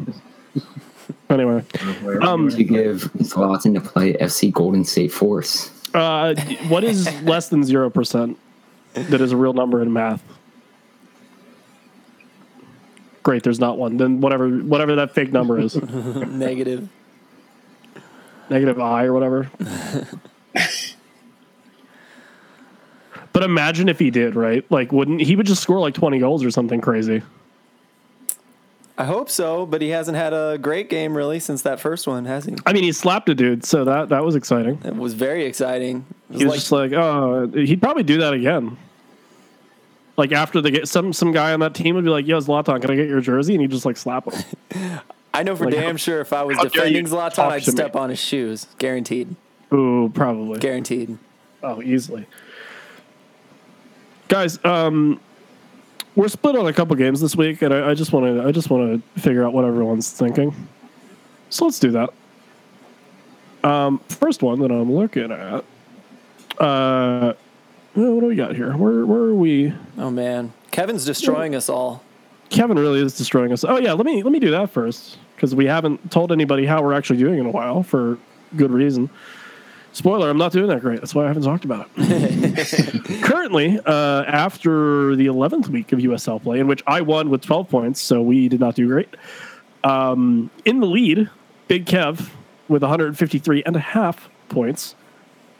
[1.30, 1.64] Anyway,
[2.22, 5.70] Um, you To give Zlatan to play FC Golden State Force.
[5.94, 6.34] uh,
[6.68, 8.38] what is less than zero percent?
[8.94, 10.22] That is a real number in math.
[13.22, 13.96] Great, there's not one.
[13.98, 16.88] Then whatever, whatever that fake number is, Negative.
[18.50, 19.50] negative i or whatever.
[23.32, 24.64] but imagine if he did, right?
[24.70, 27.22] Like, wouldn't he would just score like 20 goals or something crazy?
[28.98, 32.26] I hope so, but he hasn't had a great game really since that first one,
[32.26, 32.56] has he?
[32.66, 34.80] I mean, he slapped a dude, so that that was exciting.
[34.84, 36.04] It was very exciting.
[36.30, 38.76] It He was just like, oh, he'd probably do that again.
[40.18, 42.82] Like after the get some some guy on that team would be like, "Yo, Zlatan,
[42.82, 45.00] can I get your jersey?" And he'd just like slap him.
[45.34, 47.76] I know for like, damn sure if I was how defending Zlatan, I'd to me.
[47.76, 48.66] step on his shoes.
[48.78, 49.34] Guaranteed.
[49.72, 50.60] Ooh, probably.
[50.60, 51.16] Guaranteed.
[51.62, 52.26] Oh, easily.
[54.32, 55.20] Guys, um,
[56.16, 58.50] we're split on a couple games this week, and I, I just want to I
[58.50, 60.54] just want to figure out what everyone's thinking.
[61.50, 62.08] So let's do that.
[63.62, 65.66] Um, first one that I'm looking at.
[66.56, 67.34] Uh,
[67.92, 68.74] what do we got here?
[68.74, 69.74] Where where are we?
[69.98, 72.02] Oh man, Kevin's destroying us all.
[72.48, 73.64] Kevin really is destroying us.
[73.64, 76.82] Oh yeah, let me let me do that first because we haven't told anybody how
[76.82, 78.16] we're actually doing in a while for
[78.56, 79.10] good reason.
[79.92, 81.00] Spoiler: I'm not doing that great.
[81.00, 83.22] That's why I haven't talked about it.
[83.22, 87.68] Currently, uh, after the 11th week of USL play, in which I won with 12
[87.68, 89.08] points, so we did not do great.
[89.84, 91.28] Um, in the lead,
[91.68, 92.30] Big Kev
[92.68, 94.94] with 153 and a half points,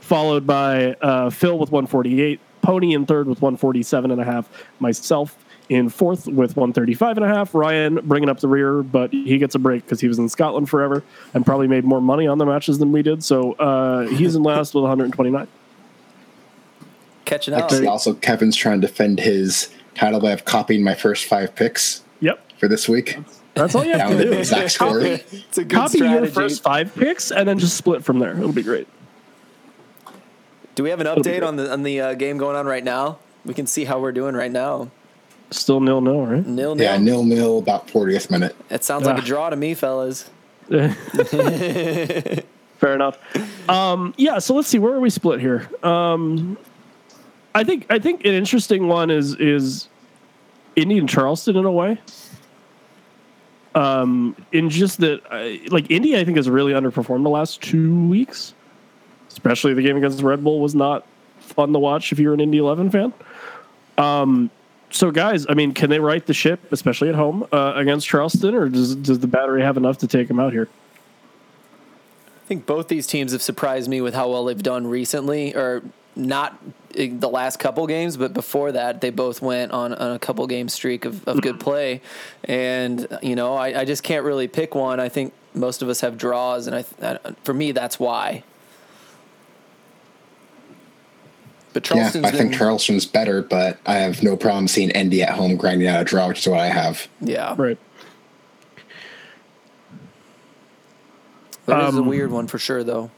[0.00, 5.41] followed by uh, Phil with 148, Pony in third with 147 and a half, myself
[5.72, 9.54] in fourth with 135 and a half, Ryan bringing up the rear, but he gets
[9.54, 11.02] a break because he was in Scotland forever
[11.35, 13.24] and probably made more money on the matches than we did.
[13.24, 15.48] So uh, he's in last with 129.
[17.24, 17.64] Catching up.
[17.64, 22.40] Actually, also, Kevin's trying to defend his title by copying my first five picks Yep.
[22.58, 23.16] for this week.
[23.54, 24.30] That's all you have to to do.
[24.30, 25.00] the exact score.
[25.00, 28.37] It's a good Copy your first five picks and then just split from there.
[28.37, 28.88] It'll be great.
[30.74, 33.18] Do we have an update on the on the uh, game going on right now?
[33.44, 34.90] We can see how we're doing right now.
[35.52, 36.46] Still nil nil, right?
[36.46, 36.84] Nil nil.
[36.84, 38.56] Yeah, nil nil, about 40th minute.
[38.70, 39.24] It sounds like a Ah.
[39.24, 40.28] draw to me, fellas.
[40.68, 40.94] Fair
[42.94, 43.18] enough.
[43.68, 45.68] Um, yeah, so let's see where are we split here.
[45.82, 46.56] Um,
[47.54, 49.88] I think I think an interesting one is is
[50.74, 51.98] Indian Charleston in a way.
[53.74, 58.06] Um, in just that, uh, like Indy, I think has really underperformed the last two
[58.08, 58.54] weeks.
[59.28, 61.06] Especially the game against Red Bull was not
[61.38, 63.14] fun to watch if you're an Indy Eleven fan.
[63.96, 64.50] Um,
[64.92, 68.55] so guys, I mean, can they right the ship, especially at home uh, against Charleston,
[68.55, 70.68] or does does the battery have enough to take them out here?
[72.37, 75.83] I think both these teams have surprised me with how well they've done recently, or
[76.14, 76.59] not
[76.94, 80.68] the last couple games, but before that, they both went on, on a couple game
[80.68, 82.02] streak of, of good play.
[82.44, 85.00] And, you know, I, I just can't really pick one.
[85.00, 88.42] I think most of us have draws, and I, I for me, that's why.
[91.72, 95.30] But Yeah, Charleston's I think Charleston's better, but I have no problem seeing Indy at
[95.30, 97.08] home grinding out a draw, which is what I have.
[97.20, 97.78] yeah, Right.
[101.66, 103.11] that is a Um, weird one for sure, though.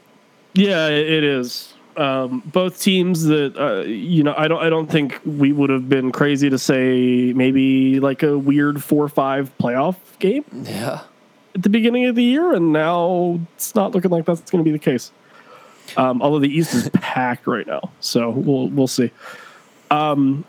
[0.53, 1.73] Yeah, it it is.
[1.97, 5.87] Um, both teams that uh, you know, I don't, I don't think we would have
[5.87, 11.01] been crazy to say maybe like a weird four-five playoff game Yeah.
[11.55, 14.67] at the beginning of the year, and now it's not looking like that's going to
[14.67, 15.11] be the case.
[15.97, 19.11] Um, although the East is packed right now, so we'll we'll see.
[19.91, 20.45] Um,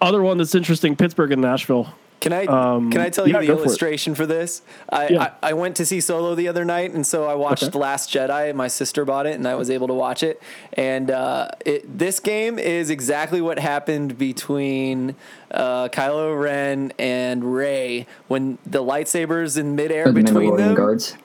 [0.00, 1.94] other one that's interesting: Pittsburgh and Nashville.
[2.20, 4.62] Can I Um, can I tell you yeah, the go for illustration for, this?
[4.88, 5.32] I, Yeah.
[5.42, 7.78] I I went to see Solo the other night, and so I watched Okay.
[7.78, 8.54] Last Jedi.
[8.54, 10.40] My sister bought it, and I was able to watch it.
[10.72, 15.16] And uh, it, this game is exactly what happened between
[15.50, 20.74] uh, Kylo Ren and Rey when the lightsabers in midair Or the between them.
[20.74, 21.16] guards.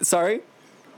[0.00, 0.42] Sorry.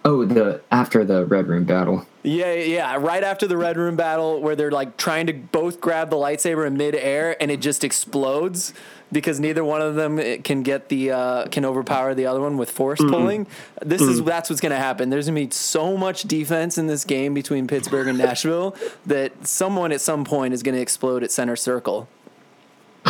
[0.05, 2.07] Oh, the after the Red Room battle.
[2.25, 2.97] Yeah, yeah.
[2.97, 6.67] Right after the Red Room battle, where they're like trying to both grab the lightsaber
[6.67, 8.75] in midair, and it just explodes
[9.13, 12.57] because neither one of them eh, can get the uh, can overpower the other one
[12.57, 13.47] with force pulling.
[13.81, 15.11] This is that's what's going to happen.
[15.11, 18.75] There's going to be so much defense in this game between Pittsburgh and Nashville
[19.07, 22.09] that someone at some point is going to explode at center circle.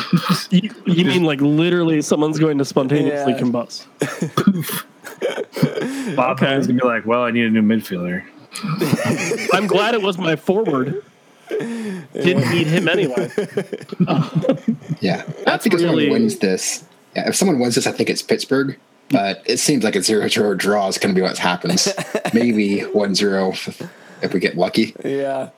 [0.51, 3.39] You, you mean like literally someone's going to spontaneously Yeah.
[3.41, 3.87] combust?
[6.17, 6.55] Bob Okay.
[6.57, 8.25] is gonna be like, "Well, I need a new midfielder."
[9.55, 11.03] I'm glad it was my forward.
[11.49, 13.31] Didn't need him anyway.
[15.01, 16.85] Yeah, I That's think if really- someone wins this,
[17.17, 18.79] yeah, if someone wins this, I think it's Pittsburgh.
[19.11, 21.89] But it seems like a zero zero draw is going to be what happens.
[22.35, 23.53] Maybe one zero
[24.23, 24.95] if we get lucky.
[25.05, 25.51] Yeah,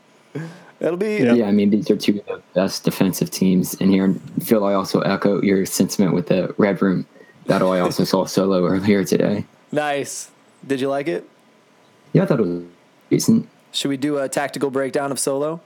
[0.80, 1.18] it'll be.
[1.18, 1.34] Yeah.
[1.34, 1.46] Yeah.
[1.46, 4.04] I mean these are two of the best defensive teams in here.
[4.06, 7.06] And Phil, I also echo your sentiment with the Red Room
[7.46, 9.44] battle I also saw solo earlier today.
[9.74, 10.30] Nice.
[10.66, 11.28] Did you like it?
[12.12, 12.62] Yeah, I thought it was
[13.10, 13.48] decent.
[13.72, 15.60] Should we do a tactical breakdown of Solo?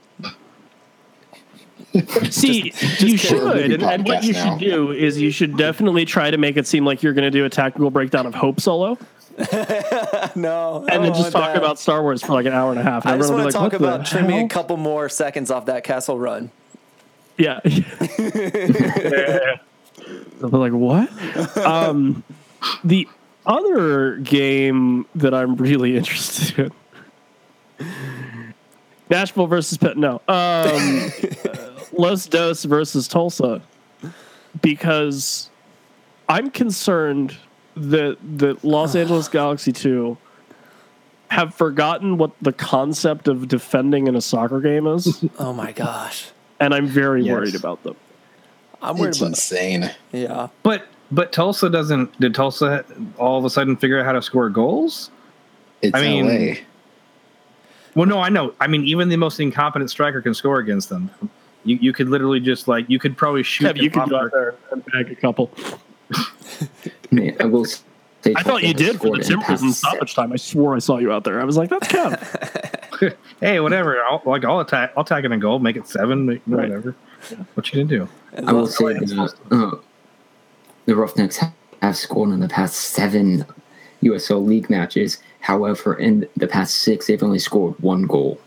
[2.29, 3.17] See, you kidding.
[3.17, 4.57] should, and, and what you now.
[4.57, 7.31] should do is you should definitely try to make it seem like you're going to
[7.31, 8.97] do a tactical breakdown of Hope Solo,
[10.35, 10.85] No.
[10.89, 13.05] and then just talk about Star Wars for like an hour and a half.
[13.05, 14.49] And I just everyone want to be talk like, "What about the trimming hell?" a
[14.49, 16.51] couple more seconds off that Kessel run.
[17.37, 17.59] Yeah.
[17.63, 17.79] They'll
[20.49, 21.57] be like, what?
[21.57, 22.23] um,
[22.83, 23.07] the
[23.45, 26.71] other game that I'm really interested
[27.79, 28.53] in
[29.09, 29.97] Nashville versus Pitt.
[29.97, 30.21] No.
[30.27, 31.11] Um,
[31.97, 33.61] Los Dos versus Tulsa.
[34.61, 35.49] Because
[36.27, 37.37] I'm concerned
[37.75, 40.17] that that Los Angeles Galaxy 2
[41.29, 46.29] have forgotten what the concept of defending in a soccer game is, Oh my gosh.
[46.59, 47.31] and I'm very Yes.
[47.33, 47.95] worried about them.
[48.81, 49.91] I'm worried It's about insane.
[50.11, 50.47] Yeah.
[50.63, 52.19] But but Tulsa doesn't.
[52.19, 52.85] Did Tulsa
[53.17, 55.11] all of a sudden figure out how to score goals?
[55.81, 56.55] It's I mean, LA.
[57.95, 58.53] Well, no, I know.
[58.59, 61.09] I mean, even the most incompetent striker can score against them.
[61.63, 63.75] You you could literally just like you could probably shoot.
[63.75, 65.51] Kev, you them could go out there and bag a couple.
[67.11, 67.81] Man, I will say
[68.35, 70.31] I thought you did for scored the Timbers in stoppage time.
[70.31, 71.41] I swore I saw you out there.
[71.41, 73.15] I was like, that's Kev.
[73.39, 74.01] hey, whatever.
[74.03, 74.93] I'll, like I'll attack.
[74.95, 75.59] I'll attack in a goal.
[75.59, 76.25] Make it seven.
[76.25, 76.69] Make, Right.
[76.69, 76.95] Whatever.
[77.55, 78.09] What you gonna do?
[78.47, 78.97] I will say
[79.51, 79.71] uh,
[80.89, 81.39] the Roughnecks
[81.83, 83.45] have scored in the past seven
[84.01, 85.19] USL League matches.
[85.39, 88.39] However, in the past six, they've only scored one goal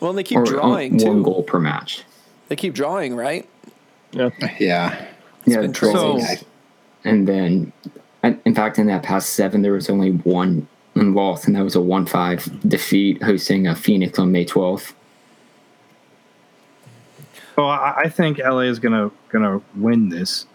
[0.00, 1.22] Well, and they keep or uh, drawing one too.
[1.22, 2.04] goal per match.
[2.48, 3.46] They keep drawing, right?
[4.12, 4.30] yeah.
[4.58, 5.06] Yeah.
[5.46, 6.42] Yeah, been draws.
[7.04, 7.70] and then,
[8.22, 11.82] in fact, in that past seven, there was only one loss, and that was a
[11.82, 14.94] one-five defeat hosting a Phoenix on May twelfth.
[17.58, 20.46] Well, I, I think LA is gonna gonna win this.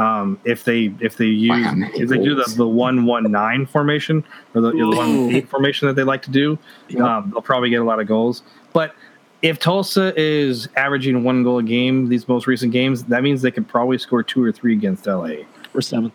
[0.00, 2.56] Um, if they if they use Wow, if they do the, goals.
[2.56, 4.24] the one one nine formation
[4.54, 5.30] or the, the one Ooh.
[5.30, 7.00] eight formation that they like to do, Yep.
[7.02, 8.42] um, they'll probably get a lot of goals.
[8.72, 8.94] But
[9.42, 13.50] if Tulsa is averaging one goal a game these most recent games, that means they
[13.50, 15.44] could probably score two or three against LA.
[15.74, 16.12] Or seven.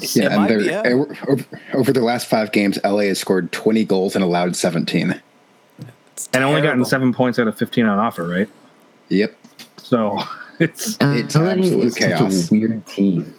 [0.00, 0.82] Yeah, and yeah.
[0.86, 5.20] over, over- over the last five games, LA has scored 20 goals and allowed 17.
[6.12, 8.48] It's And only gotten seven points out of fifteen on offer, right?
[9.08, 9.36] Yep.
[9.76, 10.18] So
[10.58, 12.50] it's It's LA absolute is such chaos.
[12.50, 13.34] a weird team.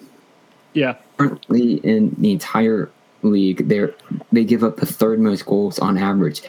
[0.73, 0.95] Yeah.
[1.17, 2.89] Currently, in the entire
[3.23, 3.93] league, they are
[4.31, 6.43] they give up the third most goals on average.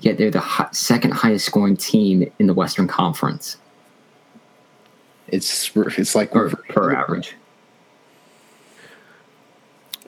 [0.00, 3.58] Yet they're the hi- second highest scoring team in the Western Conference,
[5.28, 7.34] It's it's like or per average.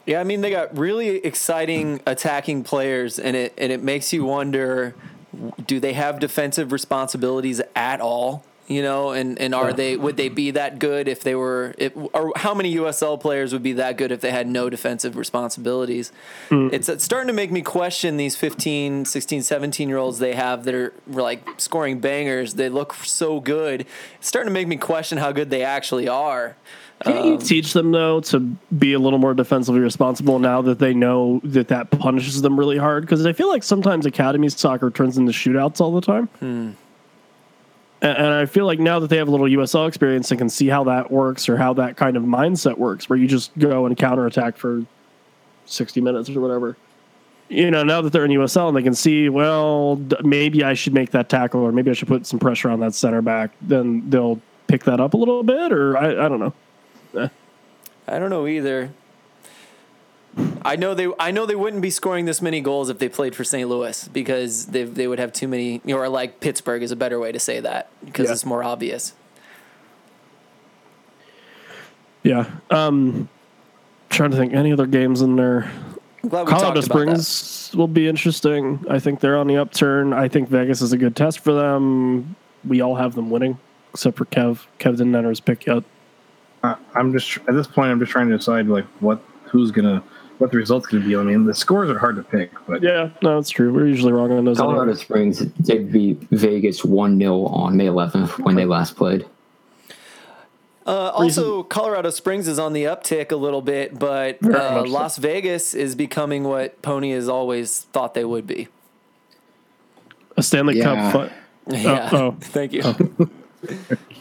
[0.07, 4.25] Yeah, I mean they got really exciting attacking players, and it and it makes you
[4.25, 4.95] wonder:
[5.67, 8.45] Do they have defensive responsibilities at all?
[8.69, 11.75] You know, and and are they would they be that good if they were?
[11.79, 15.17] If, or how many USL players would be that good if they had no defensive
[15.17, 16.13] responsibilities?
[16.49, 16.69] Hmm.
[16.73, 20.65] It's, it's starting to make me question these 15, 16, 17 year olds they have
[20.65, 22.55] that are like scoring bangers.
[22.55, 23.85] They look so good.
[24.19, 26.57] It's starting to make me question how good they actually are.
[27.03, 28.39] Can't you um, teach them though to
[28.79, 32.79] be a little more defensively responsible now that they know that that punishes them really
[32.79, 33.03] hard?
[33.03, 36.29] Because I feel like sometimes academy soccer turns into shootouts all the time.
[36.41, 36.77] And,
[38.03, 40.67] and I feel like now that they have a little USL experience, they can see
[40.67, 43.97] how that works or how that kind of mindset works, where you just go and
[43.97, 44.85] counterattack for
[45.67, 46.77] sixty minutes or whatever.
[47.49, 50.95] You know, now that they're in USL and they can see, well, maybe I should
[50.95, 53.51] make that tackle or maybe I should put some pressure on that center back.
[53.61, 57.31] Then they'll pick that up a little bit, or I, I don't know.
[58.09, 58.91] I don't know either.
[60.65, 61.09] I know they.
[61.19, 63.69] I know they wouldn't be scoring this many goals if they played for St.
[63.69, 65.81] Louis because they they would have too many.
[65.93, 68.33] Or like Pittsburgh is a better way to say that because Yeah.
[68.33, 69.15] it's more obvious.
[72.23, 72.47] Yeah.
[72.71, 73.29] Um
[74.11, 75.71] trying to think any other games in there.
[76.29, 76.83] Glad we Colorado talked that.
[76.83, 78.85] Springs will be interesting.
[78.89, 80.13] I think they're on the upturn.
[80.13, 82.37] I think Vegas is a good test for them.
[82.65, 83.59] We all have them winning,
[83.93, 84.67] except for Kev.
[84.79, 85.83] Kev didn't enter his pick yet.
[86.63, 87.91] I- I'm just at this point.
[87.91, 90.03] I'm just trying to decide like what who's gonna
[90.43, 91.17] what the results gonna be.
[91.17, 93.73] I mean, the scores are hard to pick, but Yeah, no, it's true.
[93.73, 94.59] We're usually wrong on those.
[94.59, 94.99] Colorado anyway.
[95.01, 99.25] Springs did beat Vegas 1 0 on May 11th when they last played.
[100.85, 104.91] Uh, also, Colorado Springs is on the uptick a little bit, but uh, so.
[104.91, 108.67] Las Vegas is becoming what Pony has always thought they would be.
[110.37, 111.13] A Stanley Yeah.
[111.13, 111.31] Cup.
[111.31, 111.37] Fu-
[111.77, 112.09] Yeah.
[112.13, 112.37] oh.
[112.41, 112.83] Thank you.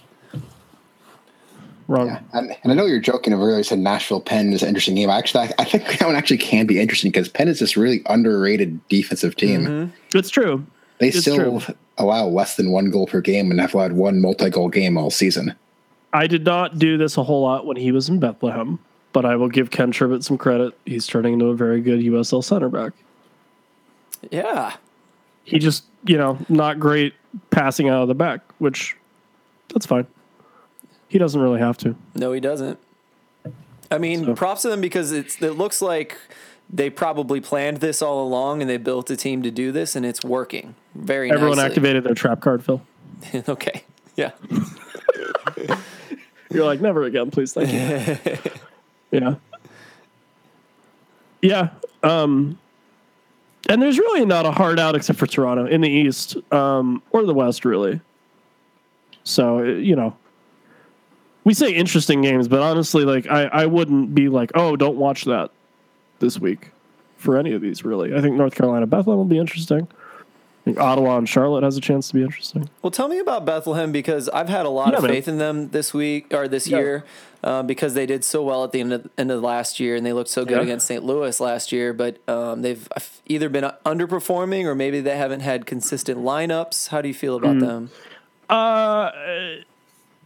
[1.92, 2.08] wrong.
[2.08, 3.34] Yeah, and, and I know you're joking.
[3.34, 5.10] Over you said Nashville Penn is an interesting game.
[5.10, 7.78] I actually, I, I think that one actually can be interesting because Penn is this
[7.78, 9.62] really underrated defensive team.
[9.62, 10.18] Mm-hmm.
[10.18, 10.66] It's true.
[11.00, 11.76] They It's still true.
[11.98, 15.56] allow less than one goal per game and have allowed one multi-goal game all season.
[16.14, 18.80] I did not do this a whole lot when he was in Bethlehem,
[19.14, 20.78] but I will give Ken Tribbett some credit.
[20.86, 22.94] He's turning into a very good USL center back.
[24.30, 24.76] Yeah.
[25.44, 27.14] He just, you know, not great
[27.50, 28.96] passing out of the back, which
[29.74, 30.06] that's fine.
[31.12, 31.94] He doesn't really have to.
[32.16, 32.80] No, he doesn't.
[33.92, 36.18] I mean, So- props to them because it's it looks like
[36.70, 40.06] they probably planned this all along and they built a team to do this and
[40.06, 41.70] it's working very Everyone nicely.
[41.70, 42.82] activated their trap card, Phil.
[43.50, 43.84] okay.
[44.16, 44.32] Yeah.
[46.50, 47.52] You're like, never again, please.
[47.52, 48.52] Thank you.
[49.12, 49.36] yeah.
[51.42, 51.70] Yeah.
[52.04, 52.58] Um,
[53.68, 57.24] and there's really not a hard out except for Toronto in the East um, or
[57.26, 58.00] the West, really.
[59.26, 60.16] So, you know,
[61.44, 65.26] we say interesting games, but honestly, like, I, I wouldn't be like, oh, don't watch
[65.26, 65.50] that
[66.20, 66.72] this week
[67.18, 68.16] for any of these, really.
[68.16, 69.88] I think North Carolina Bethlehem will be interesting.
[69.90, 72.70] I think Ottawa and Charlotte has a chance to be interesting.
[72.84, 75.12] Well, tell me about Bethlehem because I've had a lot Yeah, of man.
[75.12, 76.78] faith in them this week or this Yeah.
[76.78, 77.04] year
[77.44, 80.06] uh, because they did so well at the end of, end of last year and
[80.06, 80.62] they looked so good Yeah.
[80.64, 81.04] against St.
[81.04, 81.94] Louis last year.
[81.94, 82.88] But um, they've
[83.26, 86.90] either been underperforming or maybe they haven't had consistent lineups.
[86.90, 87.90] How do you feel about them?
[88.48, 89.10] Uh,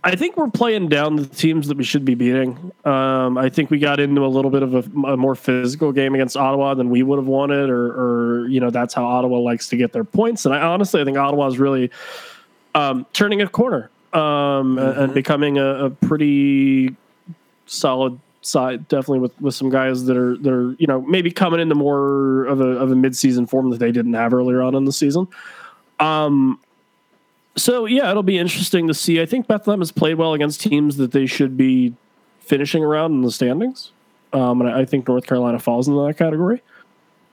[0.06, 2.72] I think we're playing down the teams that we should be beating.
[2.86, 6.14] Um, I think we got into a little bit of a, a more physical game
[6.14, 9.68] against Ottawa than we would have wanted, or, or you know that's how Ottawa likes
[9.70, 10.46] to get their points.
[10.46, 11.90] And I honestly, I think Ottawa is really
[12.76, 16.96] um, turning a corner um, and- and becoming a, a pretty
[17.66, 18.88] solid side.
[18.88, 22.46] Definitely with, with some guys that are that are you know maybe coming into more
[22.46, 24.94] of a of a mid season form that they didn't have earlier on in the
[24.94, 25.28] season.
[26.00, 26.60] Um,
[27.56, 29.22] so yeah, it'll be interesting to see.
[29.22, 31.94] I think Bethlehem has played well against teams that they should be
[32.40, 33.92] finishing around in the standings,
[34.34, 36.62] um, and I think North Carolina falls into that category.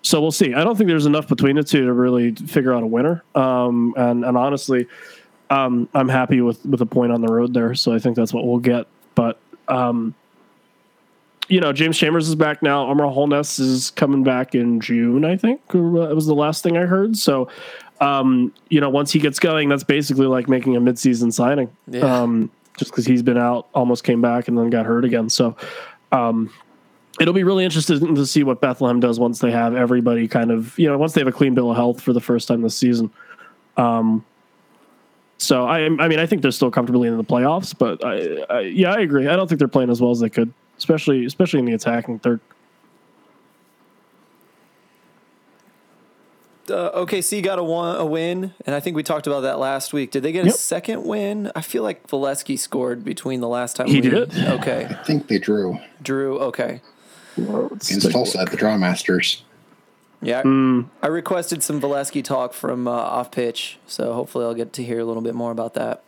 [0.02, 0.52] So we'll see.
[0.52, 3.22] I don't think there's enough between the two to really figure out a winner.
[3.34, 4.88] Um, and and honestly,
[5.50, 7.74] um, I'm happy with with a point on the road there.
[7.74, 8.86] So I think that's what we'll get.
[9.14, 10.14] But um,
[11.48, 12.88] you know, James Chambers is back now.
[12.88, 15.60] Omar Holness is coming back in June, I think.
[15.74, 17.16] Uh, It was the last thing I heard.
[17.16, 17.48] So,
[18.02, 21.70] um, you know, once he gets going, that's basically like making a midseason signing.
[21.86, 22.00] Yeah.
[22.00, 25.28] Um, just because he's been out, almost came back, and then got hurt again.
[25.28, 25.56] So,
[26.10, 26.50] um,
[27.20, 30.76] it'll be really interesting to see what Bethlehem does once they have everybody kind of,
[30.78, 32.76] you know, once they have a clean bill of health for the first time this
[32.76, 33.10] season.
[33.76, 34.24] Um,
[35.38, 38.60] so I, I mean, I think they're still comfortably in the playoffs, but I, I,
[38.60, 39.28] yeah, I agree.
[39.28, 42.18] I don't think they're playing as well as they could, especially, especially in the attacking
[42.20, 42.40] third.
[46.70, 49.92] Uh, OKC got a, one, a win, and I think we talked about that last
[49.92, 50.10] week.
[50.12, 50.54] Did they get a Yep.
[50.56, 51.50] second win?
[51.56, 54.36] I feel like Valesky scored between the last time He we did?
[54.38, 56.38] Okay, I think they drew Drew.
[56.38, 56.80] Okay,
[57.36, 59.42] against Tulsa at the Draw Masters.
[60.20, 60.42] yeah.
[60.42, 64.84] Mm, I requested some Valesky talk from uh, off pitch, so hopefully I'll get to
[64.84, 66.02] hear a little bit more about that.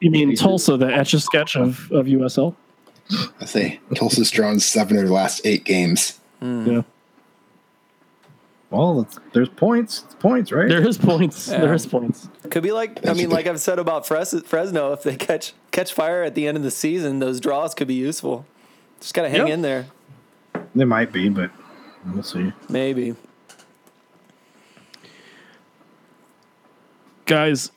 [0.00, 2.54] you mean Tulsa, the etch a sketch of, of USL?
[3.38, 6.18] I say Tulsa's drawn seven of the last eight games.
[6.40, 6.82] Yeah.
[8.76, 10.02] Well, there's points.
[10.06, 10.68] It's points, right?
[10.68, 11.48] There is points.
[11.48, 11.60] Yeah.
[11.60, 12.28] There is points.
[12.50, 15.92] Could be like I mean, like I've said about Fres- Fresno, if they catch catch
[15.92, 18.46] fire at the end of the season, those draws could be useful.
[19.00, 19.54] Just gotta hang Yeah.
[19.54, 19.86] in there,
[20.74, 21.50] They might be, but
[22.12, 22.52] we'll see.
[22.68, 23.14] maybe.
[27.26, 27.70] Guys,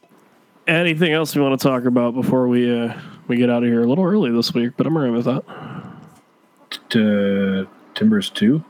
[0.67, 2.93] anything else we want to talk about before we uh,
[3.27, 3.83] we get out of here?
[3.83, 5.43] A little early this week, but I'm alright with that.
[6.89, 8.63] To Timbers two,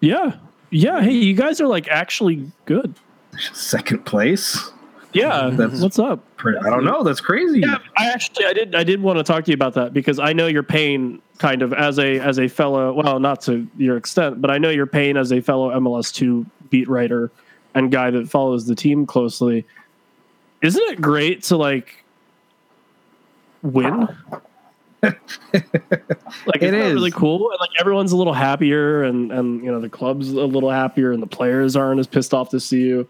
[0.00, 0.36] Yeah.
[0.72, 1.02] Yeah.
[1.02, 2.94] Hey, you guys are like actually good.
[3.52, 4.70] second place.
[5.12, 5.50] Yeah.
[5.52, 6.24] That's- What's up?
[6.36, 7.04] Pretty- I don't know.
[7.04, 7.60] That's crazy.
[7.60, 10.18] Yeah, I actually I did I did want to talk to you about that because
[10.18, 13.96] I know your pain kind of as a as a fellow well not to your
[13.96, 17.30] extent but I know your pain as a fellow MLS two beat writer
[17.74, 19.64] and guy that follows the team closely.
[20.62, 22.04] Isn't it great to like
[23.62, 24.08] win?
[25.52, 26.94] like It it's is.
[26.94, 30.44] really cool and like everyone's a little happier and and you know the club's a
[30.46, 33.08] little happier and the players aren't as pissed off to see you.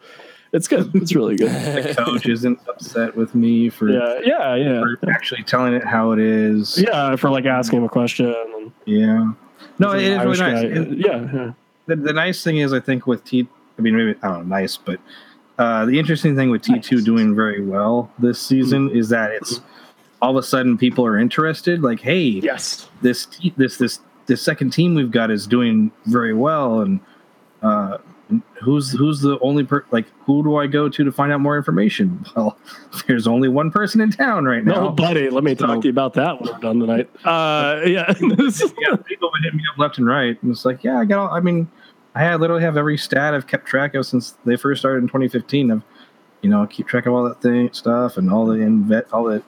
[0.52, 0.90] It's good.
[0.94, 1.48] It's really good.
[1.50, 4.80] The coach isn't upset with me for, Yeah, yeah, yeah.
[4.82, 6.76] for actually telling it how it is.
[6.78, 9.32] Yeah, for like asking him a question and Yeah.
[9.78, 10.62] No, it is really nice.
[10.62, 10.68] guy.
[10.68, 11.52] And Yeah, yeah.
[11.86, 14.56] the, the nice thing is, I think with T, I mean, maybe I don't know,
[14.56, 15.00] nice, but
[15.58, 17.04] uh, the interesting thing with T two Nice.
[17.04, 19.60] doing very well this season is that it's
[20.22, 21.82] all of a sudden people are interested.
[21.82, 22.88] Like, hey, Yes.
[23.02, 23.26] this
[23.58, 27.00] this this this second team we've got is doing very well, and
[27.60, 27.98] uh,
[28.62, 31.56] who's who's the only per like who do I go to to find out more
[31.56, 32.24] information?
[32.36, 32.56] Well,
[33.06, 34.74] there's only one person in town right now.
[34.74, 37.10] No, buddy, let me So- talk to you about that when we're done tonight.
[37.24, 38.14] Uh, yeah.
[38.20, 41.18] yeah, people would hit me up left and right, and it's like, yeah, I got.
[41.30, 41.68] All, I mean,
[42.14, 45.70] I literally have every stat I've kept track of since they first started in 2015.
[45.72, 45.82] Of,
[46.42, 49.42] you know, keep track of all that thing stuff and all the invet, all the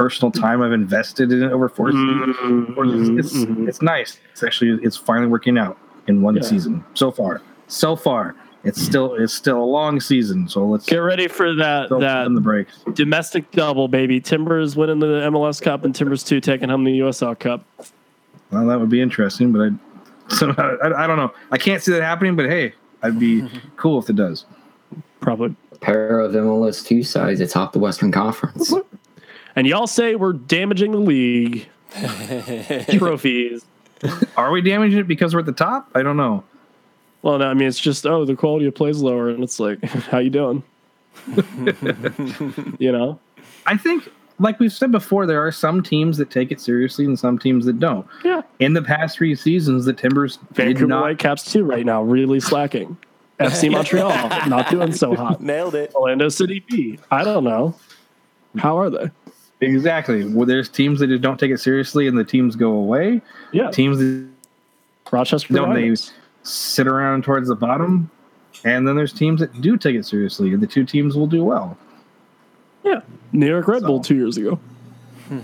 [0.00, 2.78] personal time I've invested in it over 4 mm-hmm, seasons.
[2.78, 3.68] Or It's, mm-hmm, it's, mm-hmm.
[3.68, 4.18] it's nice.
[4.32, 5.76] It's actually it's finally working out
[6.06, 6.42] in one Yeah.
[6.42, 7.42] season so far.
[7.68, 8.34] So far,
[8.64, 10.48] it's still it's still a long season.
[10.48, 12.82] So let's Get ready for that that on the brakes.
[12.94, 14.20] domestic double, baby.
[14.20, 17.62] Timbers winning the MLS Cup and Timbers two taking home the USL Cup.
[18.50, 19.70] Well, that would be interesting, but I,
[20.34, 21.32] so I, I don't know.
[21.50, 22.72] I can't see that happening, but hey,
[23.02, 23.46] I'd be
[23.76, 24.46] cool if it does.
[25.20, 25.54] Probably.
[25.82, 28.72] pair of MLS two sides atop the Western Conference.
[29.56, 31.68] And y'all say we're damaging the league.
[32.98, 33.64] Trophies.
[34.36, 35.90] Are we damaging it because we're at the top?
[35.94, 36.44] I don't know.
[37.22, 39.82] Well, no, I mean it's just oh the quality of plays lower, and it's like
[39.84, 40.62] how you doing?
[42.78, 43.18] you know,
[43.66, 47.18] I think, like we've said before, there are some teams that take it seriously and
[47.18, 48.06] some teams that don't.
[48.24, 48.42] yeah.
[48.58, 51.02] In the past three seasons, the Timbers did Vancouver not.
[51.02, 52.96] Whitecaps too right now, really slacking.
[53.38, 55.42] FC Montreal not doing so hot.
[55.42, 55.94] Nailed it.
[55.94, 56.98] Orlando City B.
[57.10, 57.74] I don't know.
[58.58, 59.10] How are they?
[59.60, 60.24] Exactly.
[60.24, 63.20] Well, there's teams that just don't take it seriously, and the teams go away.
[63.52, 64.28] Yeah, Teams that
[65.10, 65.52] Rochester.
[65.52, 65.94] don't they
[66.42, 68.10] sit around towards the bottom,
[68.64, 71.44] and then there's teams that do take it seriously, and the two teams will do
[71.44, 71.76] well.
[72.84, 73.00] Yeah,
[73.32, 74.58] New York Red Bull two years ago.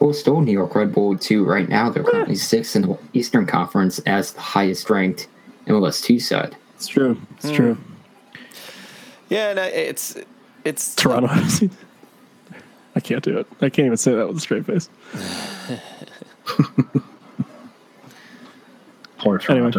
[0.00, 1.90] Well, still New York Red Bull two right now.
[1.90, 5.28] They're currently sixth in the Eastern Conference as the highest ranked
[5.66, 6.56] MLS two side.
[6.74, 7.20] It's true.
[7.36, 7.74] It's true.
[7.74, 7.92] Hmm.
[9.28, 10.16] Yeah, and I, it's
[10.64, 11.28] it's Toronto.
[13.00, 13.04] FC.
[13.04, 13.46] I can't do it.
[13.60, 14.88] I can't even say that with a straight face.
[19.18, 19.70] Poor Anyway.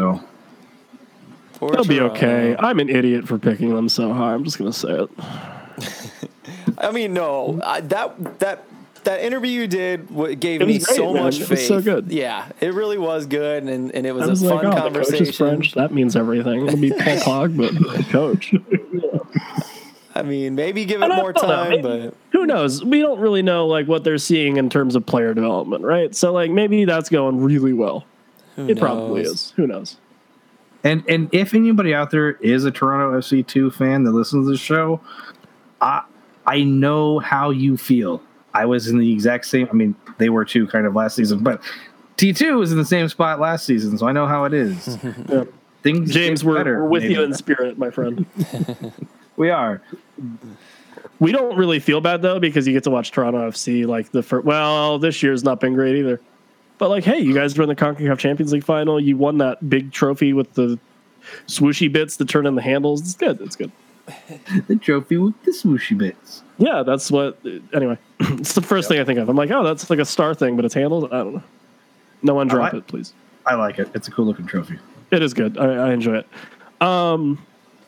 [1.56, 2.56] Poor They'll be okay.
[2.58, 4.34] I'm an idiot for picking them so high.
[4.34, 5.10] I'm just gonna say it.
[6.78, 8.66] I mean, no, I, that that
[9.04, 10.08] that interview you did
[10.40, 11.24] gave It me was great, so man.
[11.24, 11.50] much It faith.
[11.50, 12.12] was so good.
[12.12, 14.76] Yeah, it really was good, and, and it was, was a like, fun oh, the
[14.76, 15.34] coach is conversation.
[15.34, 15.74] French.
[15.74, 16.68] That means everything.
[16.68, 16.92] It'll be
[17.24, 18.54] Paul Pog, but coach.
[20.14, 22.84] I mean, maybe give it more time, maybe- but Who knows?
[22.84, 26.14] We don't really know like what they're seeing in terms of player development, right?
[26.16, 28.06] So like maybe that's going really well.
[28.56, 29.52] who It probably is.
[29.56, 29.98] Who knows?
[30.84, 34.52] And and if anybody out there is a Toronto FC two fan that listens to
[34.52, 35.00] the show,
[35.80, 36.04] I
[36.46, 38.22] I know how you feel.
[38.54, 39.68] I was in the exact same.
[39.72, 41.62] I mean, they were too kind of last season, but
[42.18, 44.98] T two was in the same spot last season, so I know how it is.
[45.30, 45.44] Yeah.
[45.84, 47.16] Things James, get we're, better, we're with maybe.
[47.16, 48.26] you in spirit, my friend.
[49.42, 49.82] We are.
[51.18, 54.22] We don't really feel bad though because you get to watch Toronto FC like the
[54.22, 54.46] first.
[54.46, 56.22] Well, this year's not been great either.
[56.78, 59.00] But like, hey, you guys were in the Concacaf Champions League final.
[59.00, 60.78] You won that big trophy with the
[61.48, 63.02] swooshy bits that turn in the handles.
[63.02, 63.42] It's good.
[63.42, 63.72] It's good.
[64.68, 66.44] The trophy with the swooshy bits.
[66.60, 67.40] Yeah, that's what.
[67.74, 69.28] Anyway, it's the first thing I think of.
[69.28, 71.06] I'm like, oh, that's like a star thing, but it's handled.
[71.06, 71.44] I don't know.
[72.22, 73.12] No one drop like- it, please.
[73.48, 73.90] I like it.
[73.96, 74.78] It's a cool looking trophy.
[75.10, 75.58] It is good.
[75.58, 76.28] I, I enjoy it.
[76.80, 77.44] Um,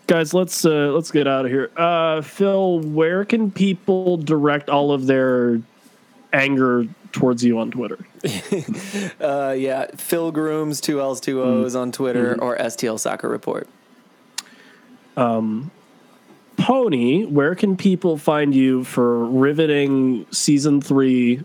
[0.07, 1.71] guys, let's uh, let's get out of here.
[1.75, 5.61] Uh, Phil, where can people direct all of their
[6.31, 7.99] anger towards you on Twitter?
[9.19, 11.45] Uh, yeah, Phil Grooms, two L's, two Mm.
[11.45, 13.67] O's on Twitter, or STL Soccer Report.
[15.17, 15.71] um
[16.57, 21.41] Pony, where can people find you for riveting season three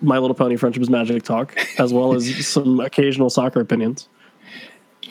[0.00, 4.08] My Little Pony Friendship is Magic talk, as well as some occasional soccer opinions?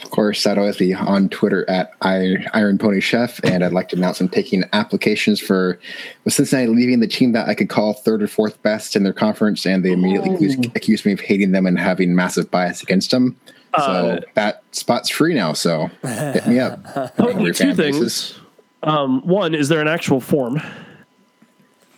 [0.06, 3.96] Of course, that'd always be on Twitter at Iron Pony Chef, and I'd like to
[3.96, 5.80] announce I'm taking applications for
[6.24, 9.14] with Cincinnati leaving the team that I could call third or fourth best in their
[9.14, 13.10] conference, and they immediately accused, accused me of hating them and having massive bias against
[13.10, 13.36] them.
[13.76, 15.54] So Uh, that spot's free now.
[15.54, 16.80] So hit me up.
[17.18, 18.40] Two things.
[18.84, 20.62] Um, one, is there an actual form?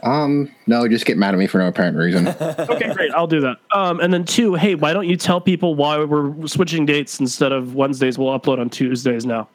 [0.03, 2.27] Um, no, just get mad at me for no apparent reason.
[2.69, 3.11] Okay, great.
[3.13, 3.57] I'll do that.
[3.71, 7.51] Um, and then two, hey, why don't you tell people why we're switching dates instead
[7.51, 8.17] of Wednesdays?
[8.17, 9.47] We'll upload on Tuesdays now.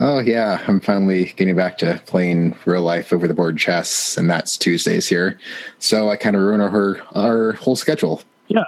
[0.00, 4.28] oh yeah, I'm finally getting back to playing real life over the board chess, and
[4.28, 5.38] that's Tuesdays here.
[5.78, 8.22] So I kind of ruin our our whole schedule.
[8.48, 8.64] Yeah.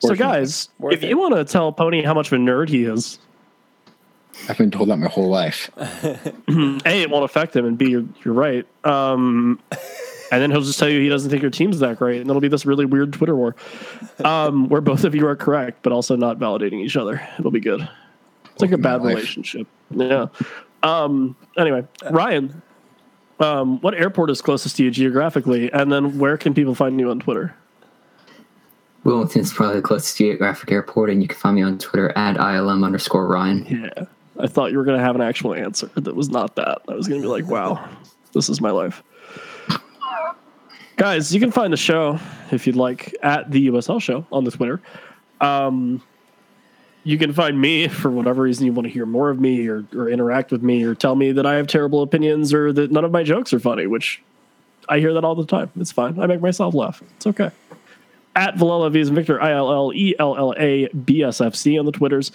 [0.00, 1.08] So, guys, Worth if it.
[1.08, 3.18] you want to tell Pony how much of a nerd he is,
[4.48, 5.70] I've been told that my whole life.
[5.78, 8.66] A, it won't affect him, and B, you're, you're right.
[8.84, 9.58] Um,
[10.30, 12.40] and then he'll just tell you he doesn't think your team's that great, and it'll
[12.40, 13.54] be this really weird Twitter war
[14.24, 17.26] um, where both of you are correct, but also not validating each other.
[17.38, 17.88] It'll be good.
[18.52, 19.66] It's like a bad relationship.
[19.90, 20.28] Yeah.
[20.82, 22.62] Um, anyway, Ryan,
[23.40, 25.70] um, what airport is closest to you geographically?
[25.72, 27.54] And then where can people find you on Twitter?
[29.04, 32.84] Wilmington's probably the closest geographic airport, and you can find me on Twitter at ILM
[32.84, 33.66] underscore Ryan.
[33.66, 34.04] Yeah.
[34.38, 36.82] I thought you were going to have an actual answer that was not that.
[36.88, 37.88] I was going to be like, wow,
[38.32, 39.02] this is my life.
[40.96, 42.18] Guys, you can find the show
[42.50, 44.80] if you'd like at the USL show on the Twitter.
[45.42, 46.02] Um,
[47.04, 49.84] you can find me for whatever reason you want to hear more of me or,
[49.94, 53.04] or interact with me or tell me that I have terrible opinions or that none
[53.04, 54.22] of my jokes are funny, which
[54.88, 55.70] I hear that all the time.
[55.76, 56.18] It's fine.
[56.18, 57.02] I make myself laugh.
[57.16, 57.50] It's okay.
[58.34, 61.78] At Villela V's Victor I L L E L L A B S F C
[61.78, 62.32] on the Twitters.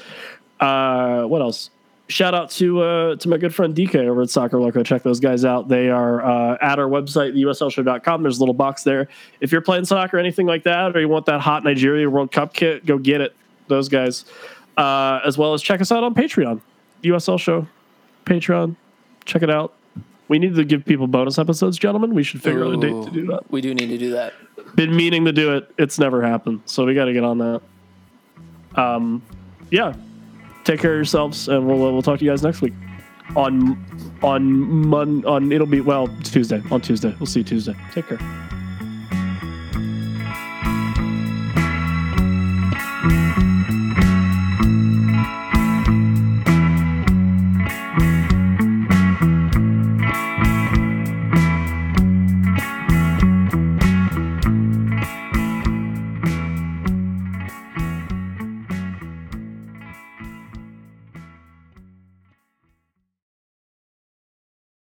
[0.59, 1.71] Uh, what else?
[2.11, 4.83] Shout out to uh, to my good friend DK over at Soccer Loco.
[4.83, 5.69] Check those guys out.
[5.69, 8.21] They are uh, at our website, theuslshow.com.
[8.21, 9.07] There's a little box there.
[9.39, 12.31] If you're playing soccer or anything like that, or you want that hot Nigeria World
[12.33, 13.33] Cup kit, go get it.
[13.67, 14.25] Those guys.
[14.77, 16.59] Uh, as well as check us out on Patreon,
[17.03, 17.67] USL Show,
[18.25, 18.75] Patreon.
[19.25, 19.73] Check it out.
[20.27, 22.13] We need to give people bonus episodes, gentlemen.
[22.13, 23.49] We should figure out a date to do that.
[23.51, 24.33] We do need to do that.
[24.75, 25.71] Been meaning to do it.
[25.77, 26.61] It's never happened.
[26.65, 27.61] So we got to get on that.
[28.75, 29.21] Um,
[29.69, 29.93] yeah.
[30.63, 32.73] Take care of yourselves, and we'll we'll talk to you guys next week
[33.35, 33.83] on
[34.21, 34.43] on
[34.87, 37.15] Mon on it'll be well Tuesday on Tuesday.
[37.19, 37.75] We'll see you Tuesday.
[37.93, 38.50] Take care.